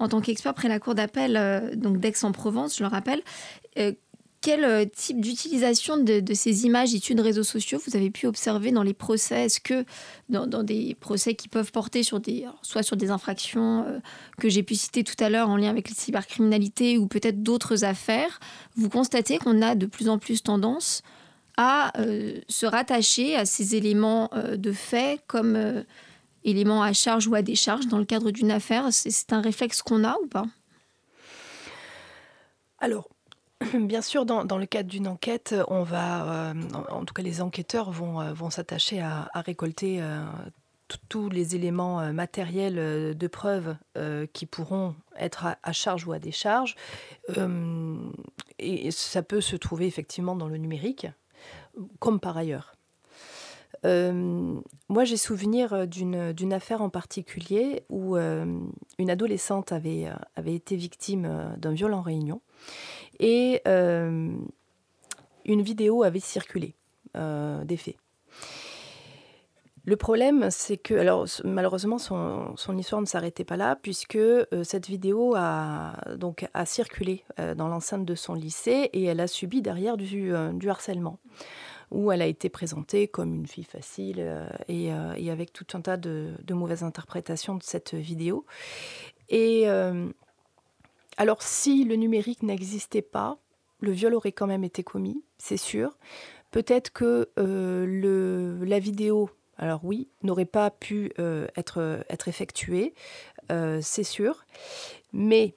[0.00, 3.22] en tant qu'expert près la cour d'appel donc d'Aix-en-Provence, je le rappelle
[4.40, 8.70] quel euh, type d'utilisation de, ces images issues de réseaux sociaux vous avez pu observer
[8.70, 9.46] dans les procès?
[9.46, 9.84] Est-ce que
[10.28, 13.98] dans, des procès qui peuvent porter sur des, soit sur des infractions euh,
[14.38, 17.84] que j'ai pu citer tout à l'heure en lien avec la cybercriminalité ou peut-être d'autres
[17.84, 18.38] affaires,
[18.76, 21.02] vous constatez qu'on a de plus en plus tendance
[21.56, 25.84] à euh, se rattacher à ces éléments de fait comme
[26.44, 28.88] éléments à charge ou à décharge dans le cadre d'une affaire?
[28.92, 30.46] C'est un réflexe qu'on a ou pas?
[32.78, 33.08] Alors,
[33.74, 36.54] Bien sûr, dans, le cadre d'une enquête, on va, euh,
[36.90, 40.24] en, tout cas les enquêteurs vont, euh, s'attacher à, récolter euh,
[41.08, 43.76] tous les éléments matériels de preuve
[44.32, 46.76] qui pourront être à, charge ou à décharge.
[48.58, 51.06] et ça peut se trouver effectivement dans le numérique,
[51.98, 52.74] comme par ailleurs.
[53.84, 61.72] moi, j'ai souvenir d'une affaire en particulier où une adolescente avait, avait été victime d'un
[61.72, 62.40] viol en réunion
[63.20, 64.32] et euh,
[65.44, 66.74] une vidéo avait circulé
[67.16, 67.96] euh, des faits.
[69.84, 74.86] Le problème, c'est que, alors malheureusement, son, histoire ne s'arrêtait pas là, puisque euh, cette
[74.86, 77.24] vidéo a, donc, a circulé
[77.56, 80.34] dans l'enceinte de son lycée et elle a subi derrière du,
[80.68, 81.18] harcèlement,
[81.90, 85.96] où elle a été présentée comme une fille facile et, et, avec tout un tas
[85.96, 88.44] de, de, mauvaises interprétations de cette vidéo.
[89.30, 89.66] Et
[91.18, 93.38] alors si le numérique n'existait pas,
[93.80, 95.98] le viol aurait quand même été commis, c'est sûr.
[96.52, 99.28] Peut-être que euh, la vidéo,
[99.58, 102.94] alors oui, n'aurait pas pu euh, être, effectuée,
[103.50, 104.46] euh, c'est sûr.
[105.12, 105.54] Mais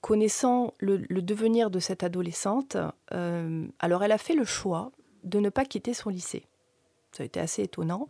[0.00, 2.76] connaissant le, devenir de cette adolescente,
[3.10, 4.92] alors elle a fait le choix
[5.24, 6.47] de ne pas quitter son lycée.
[7.18, 8.06] Ça a été assez étonnant.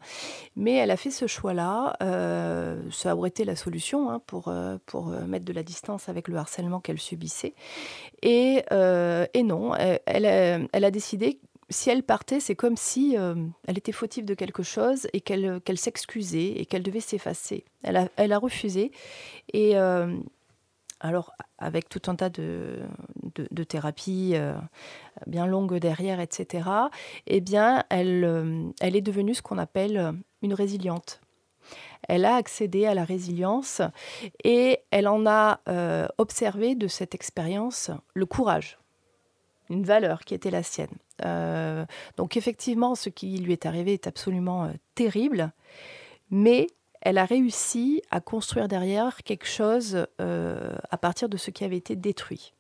[0.55, 1.97] Mais elle a fait ce choix-là.
[2.03, 3.16] Euh, ça
[3.47, 6.99] la solution hein, pour, euh, pour euh, mettre de la distance avec le harcèlement qu'elle
[6.99, 7.55] subissait.
[8.21, 11.40] Et, et non, elle, elle, a décidé
[11.71, 15.79] si elle partait, c'est comme si elle était fautive de quelque chose et qu'elle qu'elle
[15.79, 17.64] s'excusait et qu'elle devait s'effacer.
[17.83, 18.92] Elle a, elle a refusé.
[19.55, 19.75] Et
[21.01, 22.81] alors avec tout un tas de,
[23.33, 24.55] de, thérapies euh,
[25.27, 26.69] bien longues derrière, etc.,
[27.27, 31.21] eh bien, elle, euh, elle est devenue ce qu'on appelle une résiliente.
[32.09, 33.83] Elle a accédé à la résilience
[34.45, 38.79] et elle en a euh, observé de cette expérience le courage,
[39.69, 40.97] une valeur qui était la sienne.
[42.17, 45.53] donc effectivement, ce qui lui est arrivé est absolument terrible,
[46.31, 46.69] mais
[47.01, 51.77] elle a réussi à construire derrière quelque chose euh, à partir de ce qui avait
[51.77, 52.53] été détruit.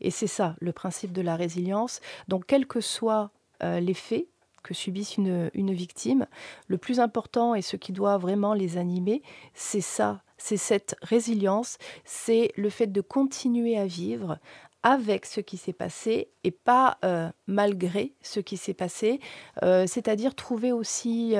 [0.00, 2.00] Et c'est ça le principe de la résilience.
[2.28, 3.30] Donc, quels que soient
[3.62, 4.26] euh, les faits
[4.62, 6.26] que subisse une, victime,
[6.68, 9.22] le plus important et ce qui doit vraiment les animer,
[9.54, 14.38] c'est ça, c'est cette résilience, c'est le fait de continuer à vivre
[14.84, 19.18] avec ce qui s'est passé et pas euh, malgré ce qui s'est passé,
[19.60, 21.34] c'est-à-dire trouver aussi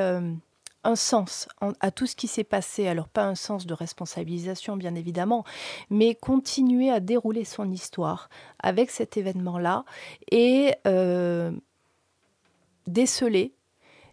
[0.84, 1.48] un sens
[1.80, 2.88] à tout ce qui s'est passé.
[2.88, 5.44] Alors pas un sens de responsabilisation bien évidemment,
[5.90, 9.84] mais continuer à dérouler son histoire avec cet événement-là
[10.30, 11.52] et euh,
[12.86, 13.52] déceler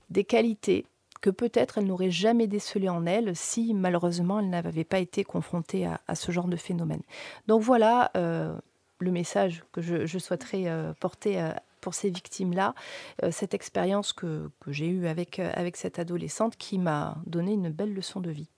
[0.10, 0.86] des qualités
[1.22, 5.86] que peut-être elle n'aurait jamais décelées en elle si malheureusement elle n'avait pas été confrontée
[5.86, 7.02] à, ce genre de phénomène.
[7.48, 8.56] Donc voilà euh,
[9.00, 12.76] le message que je, souhaiterais euh, porter pour ces victimes-là,
[13.24, 17.54] euh, cette expérience que, que j'ai eue avec, euh, avec cette adolescente qui m'a donné
[17.54, 18.50] une belle leçon de vie.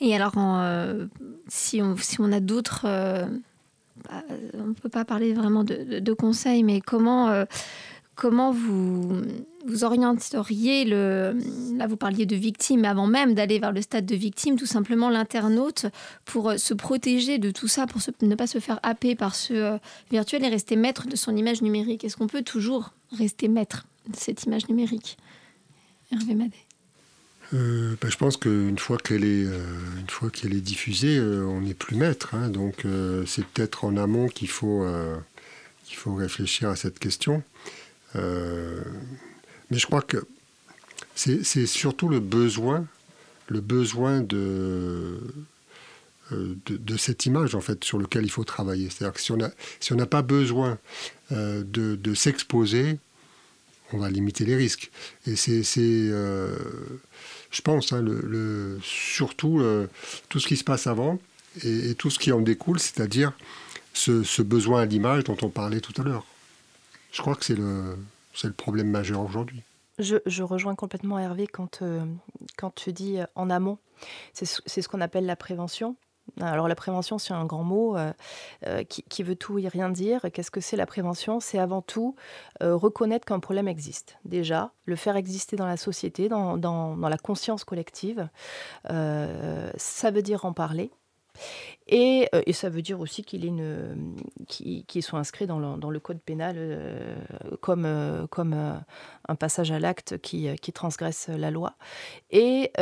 [0.00, 1.06] Et alors, euh,
[1.48, 2.86] si, on, si on a d'autres...
[4.10, 7.44] Bah, on ne peut pas parler vraiment de, de, conseils, mais comment
[8.14, 9.22] comment vous,
[9.66, 11.36] vous orienteriez le.
[11.76, 15.10] Là, vous parliez de victime, avant même d'aller vers le stade de victime, tout simplement
[15.10, 15.86] l'internaute
[16.24, 19.54] pour euh, se protéger de tout ça, pour ne pas se faire happer par ce
[19.54, 19.78] euh,
[20.10, 22.04] virtuel et rester maître de son image numérique.
[22.04, 25.16] Est-ce qu'on peut toujours rester maître de cette image numérique
[26.12, 26.52] Hervé Madet.
[27.52, 31.74] Euh, bah, je pense qu'une fois qu'elle est, une fois qu'elle est diffusée, on n'est
[31.74, 32.34] plus maître.
[32.34, 32.48] Hein.
[32.48, 32.84] donc
[33.26, 34.86] c'est peut-être en amont qu'il faut,
[35.84, 37.42] qu'il faut réfléchir à cette question.
[38.16, 38.80] Euh,
[39.70, 40.26] mais je crois que
[41.14, 42.86] c'est surtout le besoin,
[43.48, 45.20] le besoin de,
[46.32, 48.90] euh, de, cette image en fait sur lequel il faut travailler.
[48.90, 50.78] C'est-à-dire que si on n'a pas besoin
[51.32, 52.98] euh, de, de s'exposer,
[53.92, 54.90] on va limiter les risques.
[55.26, 58.04] Et c'est, je pense, hein,
[58.82, 59.62] surtout
[60.28, 61.20] tout ce qui se passe avant
[61.62, 63.32] et, tout ce qui en découle, c'est-à-dire
[63.92, 66.26] ce, ce besoin à l'image dont on parlait tout à l'heure.
[67.14, 67.96] Je crois que c'est le,
[68.34, 69.62] c'est le problème majeur aujourd'hui.
[70.00, 72.04] Je, rejoins complètement Hervé quand, euh,
[72.56, 73.78] quand tu dis euh, en amont.
[74.32, 75.94] C'est ce qu'on appelle la prévention.
[76.40, 80.22] Alors la prévention, c'est un grand mot euh, qui, veut tout et rien dire.
[80.32, 81.38] Qu'est-ce que c'est la prévention?
[81.38, 82.16] C'est avant tout
[82.60, 84.16] reconnaître qu'un problème existe.
[84.24, 88.28] Déjà, le faire exister dans la société, dans, dans la conscience collective.
[88.88, 90.90] ça veut dire en parler.
[91.86, 93.42] Et, euh, et, ça veut dire aussi qu'il
[94.88, 97.16] qu soit inscrit dans le, code pénal euh,
[97.60, 98.26] comme, euh,
[99.28, 101.74] un passage à l'acte qui, qui, transgresse la loi.
[102.30, 102.72] Et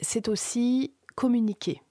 [0.00, 1.82] c'est aussi communiquer,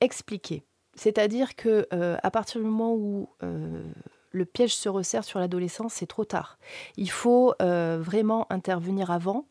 [0.00, 0.64] expliquer.
[0.94, 6.24] C'est-à-dire que à partir du moment où le piège se resserre sur l'adolescence, c'est trop
[6.24, 6.58] tard.
[6.96, 9.46] Il faut vraiment intervenir avant.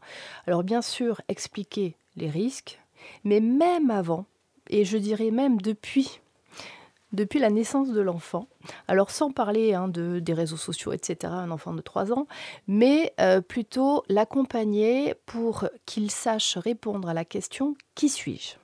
[0.48, 2.80] Alors bien sûr, expliquer les risques,
[3.24, 4.26] mais même avant,
[4.70, 6.22] et je dirais même depuis
[7.14, 8.48] depuis la naissance de l'enfant.
[8.88, 12.28] Alors sans parler hein, de, des réseaux sociaux, etc., un enfant de 3 ans,
[12.68, 18.56] mais euh, plutôt l'accompagner pour qu'il sache répondre à la question qui suis-je?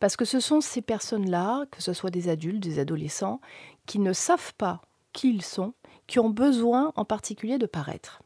[0.00, 3.40] Parce que ce sont ces personnes-là, que ce soit des adultes, des adolescents,
[3.86, 4.82] qui ne savent pas
[5.12, 5.74] qui ils sont,
[6.06, 8.22] qui ont besoin en particulier de paraître.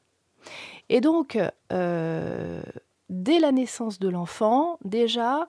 [0.88, 1.38] Et donc,
[1.72, 2.62] euh,
[3.08, 5.48] dès la naissance de l'enfant, déjà,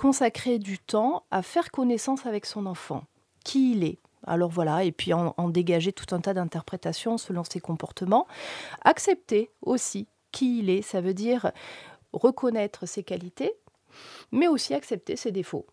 [0.00, 3.04] consacrer du temps à faire connaissance avec son enfant,
[3.44, 3.98] qui il est.
[4.26, 8.26] Alors voilà, et puis en, dégager tout un tas d'interprétations selon ses comportements.
[8.80, 11.52] Accepter aussi qui il est, ça veut dire
[12.14, 13.52] reconnaître ses qualités,
[14.32, 15.66] mais aussi accepter ses défauts.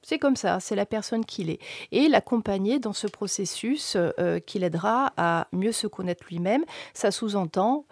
[0.00, 1.60] C'est comme ça, c'est la personne qu'il est.
[1.92, 6.64] Et l'accompagner dans ce processus euh, qui l'aidera à mieux se connaître lui-même.
[6.94, 7.84] Ça sous-entend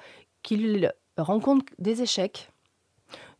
[0.43, 2.49] qu'il rencontre des échecs,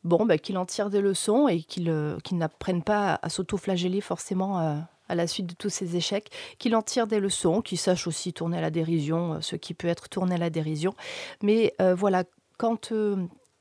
[0.05, 4.61] bon, bah, qu'il en tire des leçons et qu'il euh, n'apprenne pas à s'auto-flageller forcément
[4.61, 4.77] euh,
[5.09, 8.33] à la suite de tous ces échecs, qu'il en tire des leçons, qu'il sache aussi
[8.33, 10.95] tourner à la dérision, euh, ce qui peut être tourné à la dérision.
[11.43, 12.25] Mais voilà,
[12.59, 12.93] quand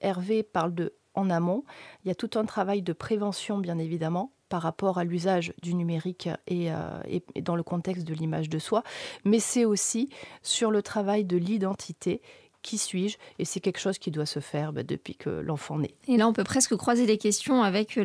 [0.02, 1.64] Hervé parle de en amont,
[2.04, 5.76] il y a tout un travail de prévention, bien évidemment, par rapport à l'usage du
[5.76, 6.70] numérique et,
[7.08, 8.84] et, dans le contexte de l'image de soi,
[9.24, 10.10] mais c'est aussi
[10.42, 12.22] sur le travail de l'identité
[12.64, 15.94] qui suis-je Et c'est quelque chose qui doit se faire bah, depuis que l'enfant naît.
[16.08, 18.00] Et là, on peut presque croiser des questions avec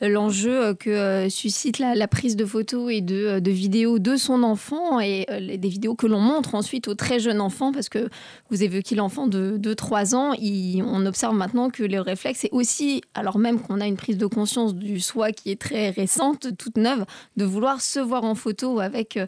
[0.00, 5.00] l'enjeu que euh, suscite la, prise de photos et de, de, vidéos de son enfant
[5.00, 8.08] et euh, des vidéos que l'on montre ensuite au très jeune enfant, parce que
[8.50, 13.38] vous évoquez l'enfant de, 3 ans, on observe maintenant que le réflexe est aussi, alors
[13.38, 17.04] même qu'on a une prise de conscience du soi qui est très récente, toute neuve,
[17.36, 19.26] de vouloir se voir en photo avec euh,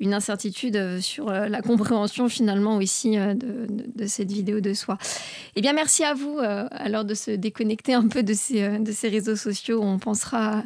[0.00, 4.98] une incertitude sur la compréhension finalement aussi de, de cette vidéo de soi.
[5.56, 6.38] Eh bien, merci à vous.
[6.38, 9.98] Euh, alors de se déconnecter un peu de ces, euh, de ces réseaux sociaux, on
[9.98, 10.62] pensera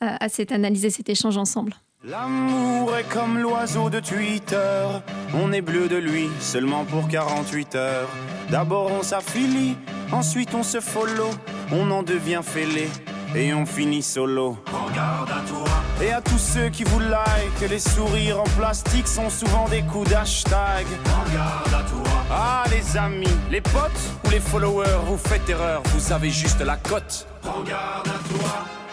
[0.00, 1.74] à, cette analyse et cet échange ensemble.
[2.04, 4.86] L'amour est comme l'oiseau de Twitter,
[5.34, 8.08] on est bleu de lui seulement pour 48 heures.
[8.50, 9.74] D'abord on s'affilie,
[10.12, 11.30] ensuite on se follow,
[11.72, 12.88] on en devient fêlé
[13.36, 14.56] et on finit solo.
[14.66, 15.68] Regarde à toi.
[16.02, 20.10] Et à tous ceux qui vous like, les sourires en plastique sont souvent des coups
[20.10, 20.86] d'hashtag.
[21.04, 22.24] Regarde à toi.
[22.30, 26.76] Ah les amis, les potes ou les followers, vous faites erreur, vous avez juste la
[26.76, 27.26] cote.
[27.42, 28.85] Regarde à toi.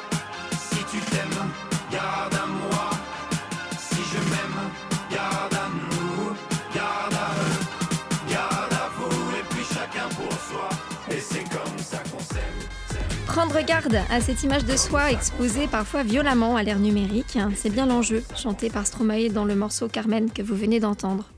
[13.44, 17.86] Prendre garde à cette image de soi exposée parfois violemment à l'ère numérique, c'est bien
[17.86, 21.30] l'enjeu, chanté par Stromae dans le morceau Carmen que vous venez d'entendre.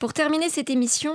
[0.00, 1.14] Pour terminer cette émission,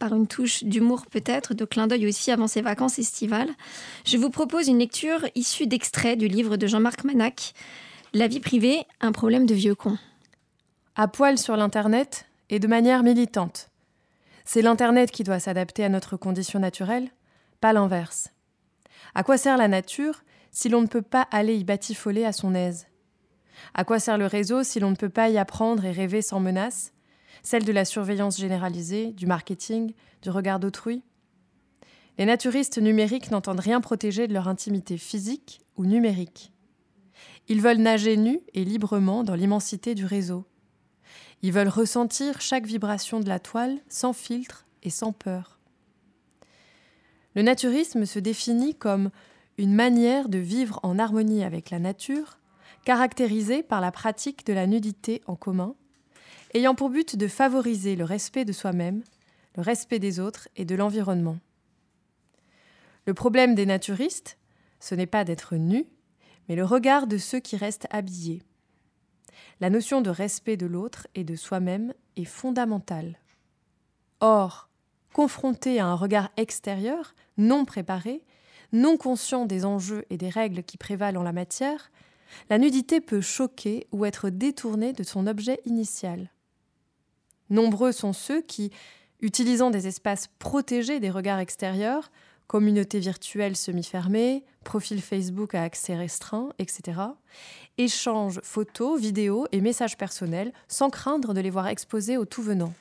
[0.00, 3.50] par une touche d'humour peut-être, de clin d'œil aussi avant ces vacances estivales,
[4.04, 7.54] je vous propose une lecture issue d'extraits du livre de Jean-Marc Manac,
[8.14, 9.96] La vie privée, un problème de vieux con.
[10.96, 13.68] À poil sur l'Internet et de manière militante.
[14.44, 17.10] C'est l'Internet qui doit s'adapter à notre condition naturelle,
[17.60, 18.34] pas l'inverse.
[19.14, 22.54] À quoi sert la nature si l'on ne peut pas aller y batifoler à son
[22.54, 22.88] aise?
[23.74, 26.40] À quoi sert le réseau si l'on ne peut pas y apprendre et rêver sans
[26.40, 26.92] menace?
[27.42, 29.92] Celle de la surveillance généralisée, du marketing,
[30.22, 31.02] du regard d'autrui?
[32.18, 36.52] Les naturistes numériques n'entendent rien protéger de leur intimité physique ou numérique.
[37.48, 40.46] Ils veulent nager nus et librement dans l'immensité du réseau.
[41.42, 45.58] Ils veulent ressentir chaque vibration de la toile sans filtre et sans peur.
[47.34, 49.10] Le naturisme se définit comme
[49.58, 52.38] une manière de vivre en harmonie avec la nature,
[52.84, 55.74] caractérisée par la pratique de la nudité en commun,
[56.54, 59.02] ayant pour but de favoriser le respect de soi-même,
[59.56, 61.38] le respect des autres et de l'environnement.
[63.06, 64.38] Le problème des naturistes,
[64.80, 65.86] ce n'est pas d'être nu,
[66.48, 68.42] mais le regard de ceux qui restent habillés.
[69.60, 73.18] La notion de respect de l'autre et de soi-même est fondamentale.
[74.20, 74.68] Or,
[75.14, 78.20] confronté à un regard extérieur, non préparé,
[78.72, 81.90] non conscient des enjeux et des règles qui prévalent en la matière,
[82.50, 86.30] la nudité peut choquer ou être détournée de son objet initial.
[87.48, 88.72] Nombreux sont ceux qui,
[89.20, 92.10] utilisant des espaces protégés des regards extérieurs,
[92.48, 97.00] communautés virtuelles semi-fermées, profil Facebook à accès restreint, etc.,
[97.78, 102.72] échangent photos, vidéos et messages personnels sans craindre de les voir exposés au tout venant.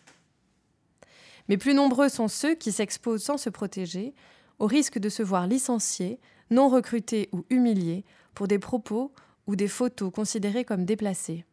[1.50, 4.14] Mais plus nombreux sont ceux qui s'exposent sans se protéger,
[4.60, 6.20] au risque de se voir licenciés,
[6.50, 9.12] non recrutés ou humiliés pour des propos
[9.48, 11.46] ou des photos considérées comme déplacées.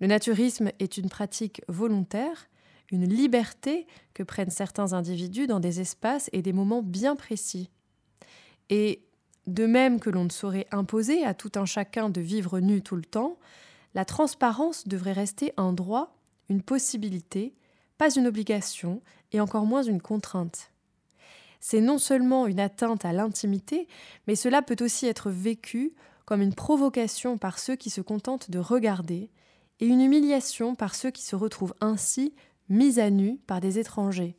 [0.00, 2.48] Le naturisme est une pratique volontaire,
[2.90, 7.70] une liberté que prennent certains individus dans des espaces et des moments bien précis.
[8.70, 9.02] Et
[9.46, 12.96] de même que l'on ne saurait imposer à tout un chacun de vivre nu tout
[12.96, 13.38] le temps,
[13.94, 16.16] la transparence devrait rester un droit,
[16.48, 17.54] une possibilité,
[17.98, 20.70] pas une obligation et encore moins une contrainte.
[21.60, 23.88] C'est non seulement une atteinte à l'intimité,
[24.26, 25.92] mais cela peut aussi être vécu
[26.24, 29.30] comme une provocation par ceux qui se contentent de regarder
[29.80, 32.34] et une humiliation par ceux qui se retrouvent ainsi
[32.68, 34.36] mis à nu par des étrangers.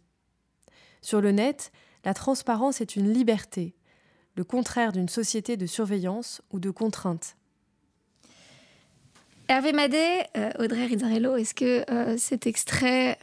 [1.02, 1.72] Sur le net,
[2.06, 3.76] la transparence est une liberté,
[4.36, 7.36] le contraire d'une société de surveillance ou de contrainte.
[9.48, 13.18] Hervé Madet, euh, Audrey Rizzarello, est-ce que euh, cet extrait,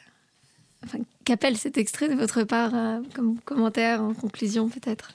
[1.24, 5.12] qu'appelle cet extrait de votre part euh, comme commentaire en conclusion peut-être?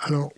[0.00, 0.32] Alors,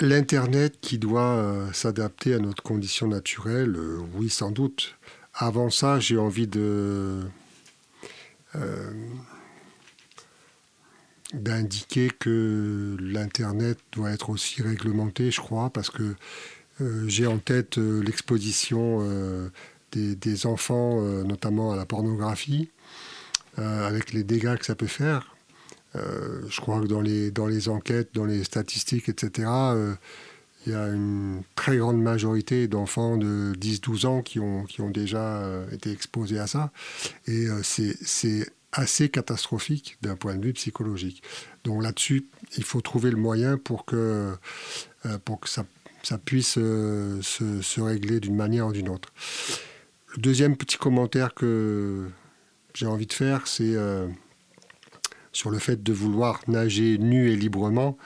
[0.00, 3.76] L'Internet qui doit s'adapter à notre condition naturelle,
[4.14, 4.94] oui sans doute.
[5.34, 7.24] Avant ça, j'ai envie de
[11.32, 16.14] d'indiquer que l'Internet doit être aussi réglementé, je crois, parce que
[16.80, 19.50] euh, j'ai en tête euh, l'exposition euh,
[19.92, 22.68] des, enfants, notamment à la pornographie,
[23.58, 25.36] avec les dégâts que ça peut faire.
[25.94, 29.48] je crois que dans les, dans les enquêtes, dans les statistiques, etc.,
[30.66, 34.90] il y a une très grande majorité d'enfants de 10-12 ans qui ont, qui ont
[34.90, 35.42] déjà
[35.72, 36.70] été exposés à ça.
[37.26, 41.22] Et c'est assez catastrophique d'un point de vue psychologique.
[41.64, 44.34] Donc là-dessus, il faut trouver le moyen pour que,
[45.06, 45.64] euh, pour que ça,
[46.02, 49.12] ça puisse euh, se, se, régler d'une manière ou d'une autre.
[50.14, 52.06] Le deuxième petit commentaire que
[52.78, 54.06] j'ai envie de faire, c'est euh,
[55.32, 57.98] sur le fait de vouloir nager nu et librement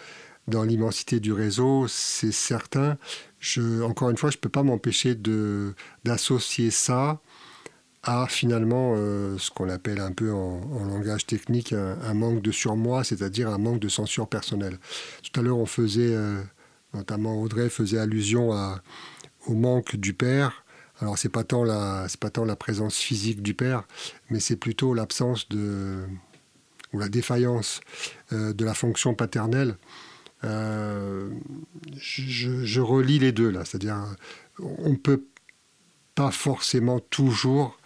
[0.48, 2.96] dans l'immensité du réseau, c'est certain.
[3.38, 5.14] Je, encore une fois, je ne peux pas m'empêcher
[6.04, 7.20] d'associer ça
[8.02, 13.04] à finalement euh, ce qu'on appelle un peu en, langage technique un, manque de surmoi,
[13.04, 14.78] c'est-à-dire un manque de censure personnelle.
[15.22, 16.42] Tout à l'heure, on faisait, euh,
[16.94, 18.52] notamment Audrey faisait allusion
[19.46, 20.61] au manque du père.
[21.02, 23.86] Alors, c'est pas tant la, c'est pas tant la présence physique du père,
[24.30, 25.98] mais c'est plutôt l'absence de
[26.94, 27.80] ou la défaillance
[28.32, 29.76] euh, de la fonction paternelle.
[30.42, 31.30] je,
[32.64, 34.16] je relis les deux là, c'est-à-dire
[34.58, 35.24] on peut
[36.14, 37.78] pas forcément toujours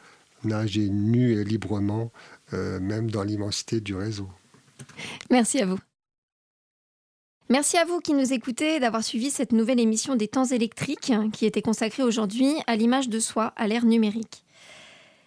[0.45, 2.13] nager nu et librement,
[2.53, 4.29] euh, même dans l'immensité du réseau.
[5.31, 5.79] Merci à vous.
[7.49, 11.47] Merci à vous qui nous écoutez d'avoir suivi cette nouvelle émission des temps électriques qui
[11.47, 14.45] était consacrée aujourd'hui à l'image de soi à l'ère numérique.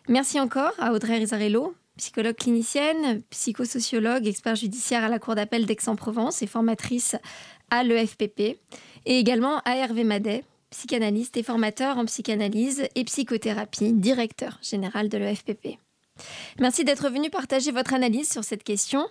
[0.10, 6.42] Merci encore à Audrey Rizarello, psychologue clinicienne, psychosociologue, expert judiciaire à la Cour d'appel d'Aix-en-Provence
[6.42, 7.16] et formatrice
[7.70, 8.60] à l'EFPP,
[9.06, 15.18] et également à Hervé Madet, psychanalyste et formateur en psychanalyse et psychothérapie, directeur général de
[15.18, 15.78] l'EFPP.
[16.60, 19.08] Merci d'être venu partager votre analyse sur cette question.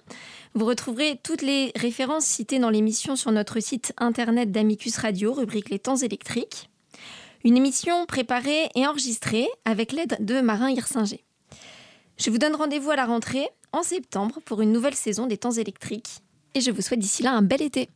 [0.55, 5.71] Vous retrouverez toutes les références citées dans l'émission sur notre site internet d'Amicus Radio, rubrique
[5.71, 6.71] Les temps électriques.
[7.45, 11.25] Une émission préparée et enregistrée avec l'aide de Marin Hirsinger.
[12.19, 15.53] Je vous donne rendez-vous à la rentrée en septembre pour une nouvelle saison des temps
[15.53, 16.21] électriques
[16.55, 17.89] et je vous souhaite d'ici là un bel été.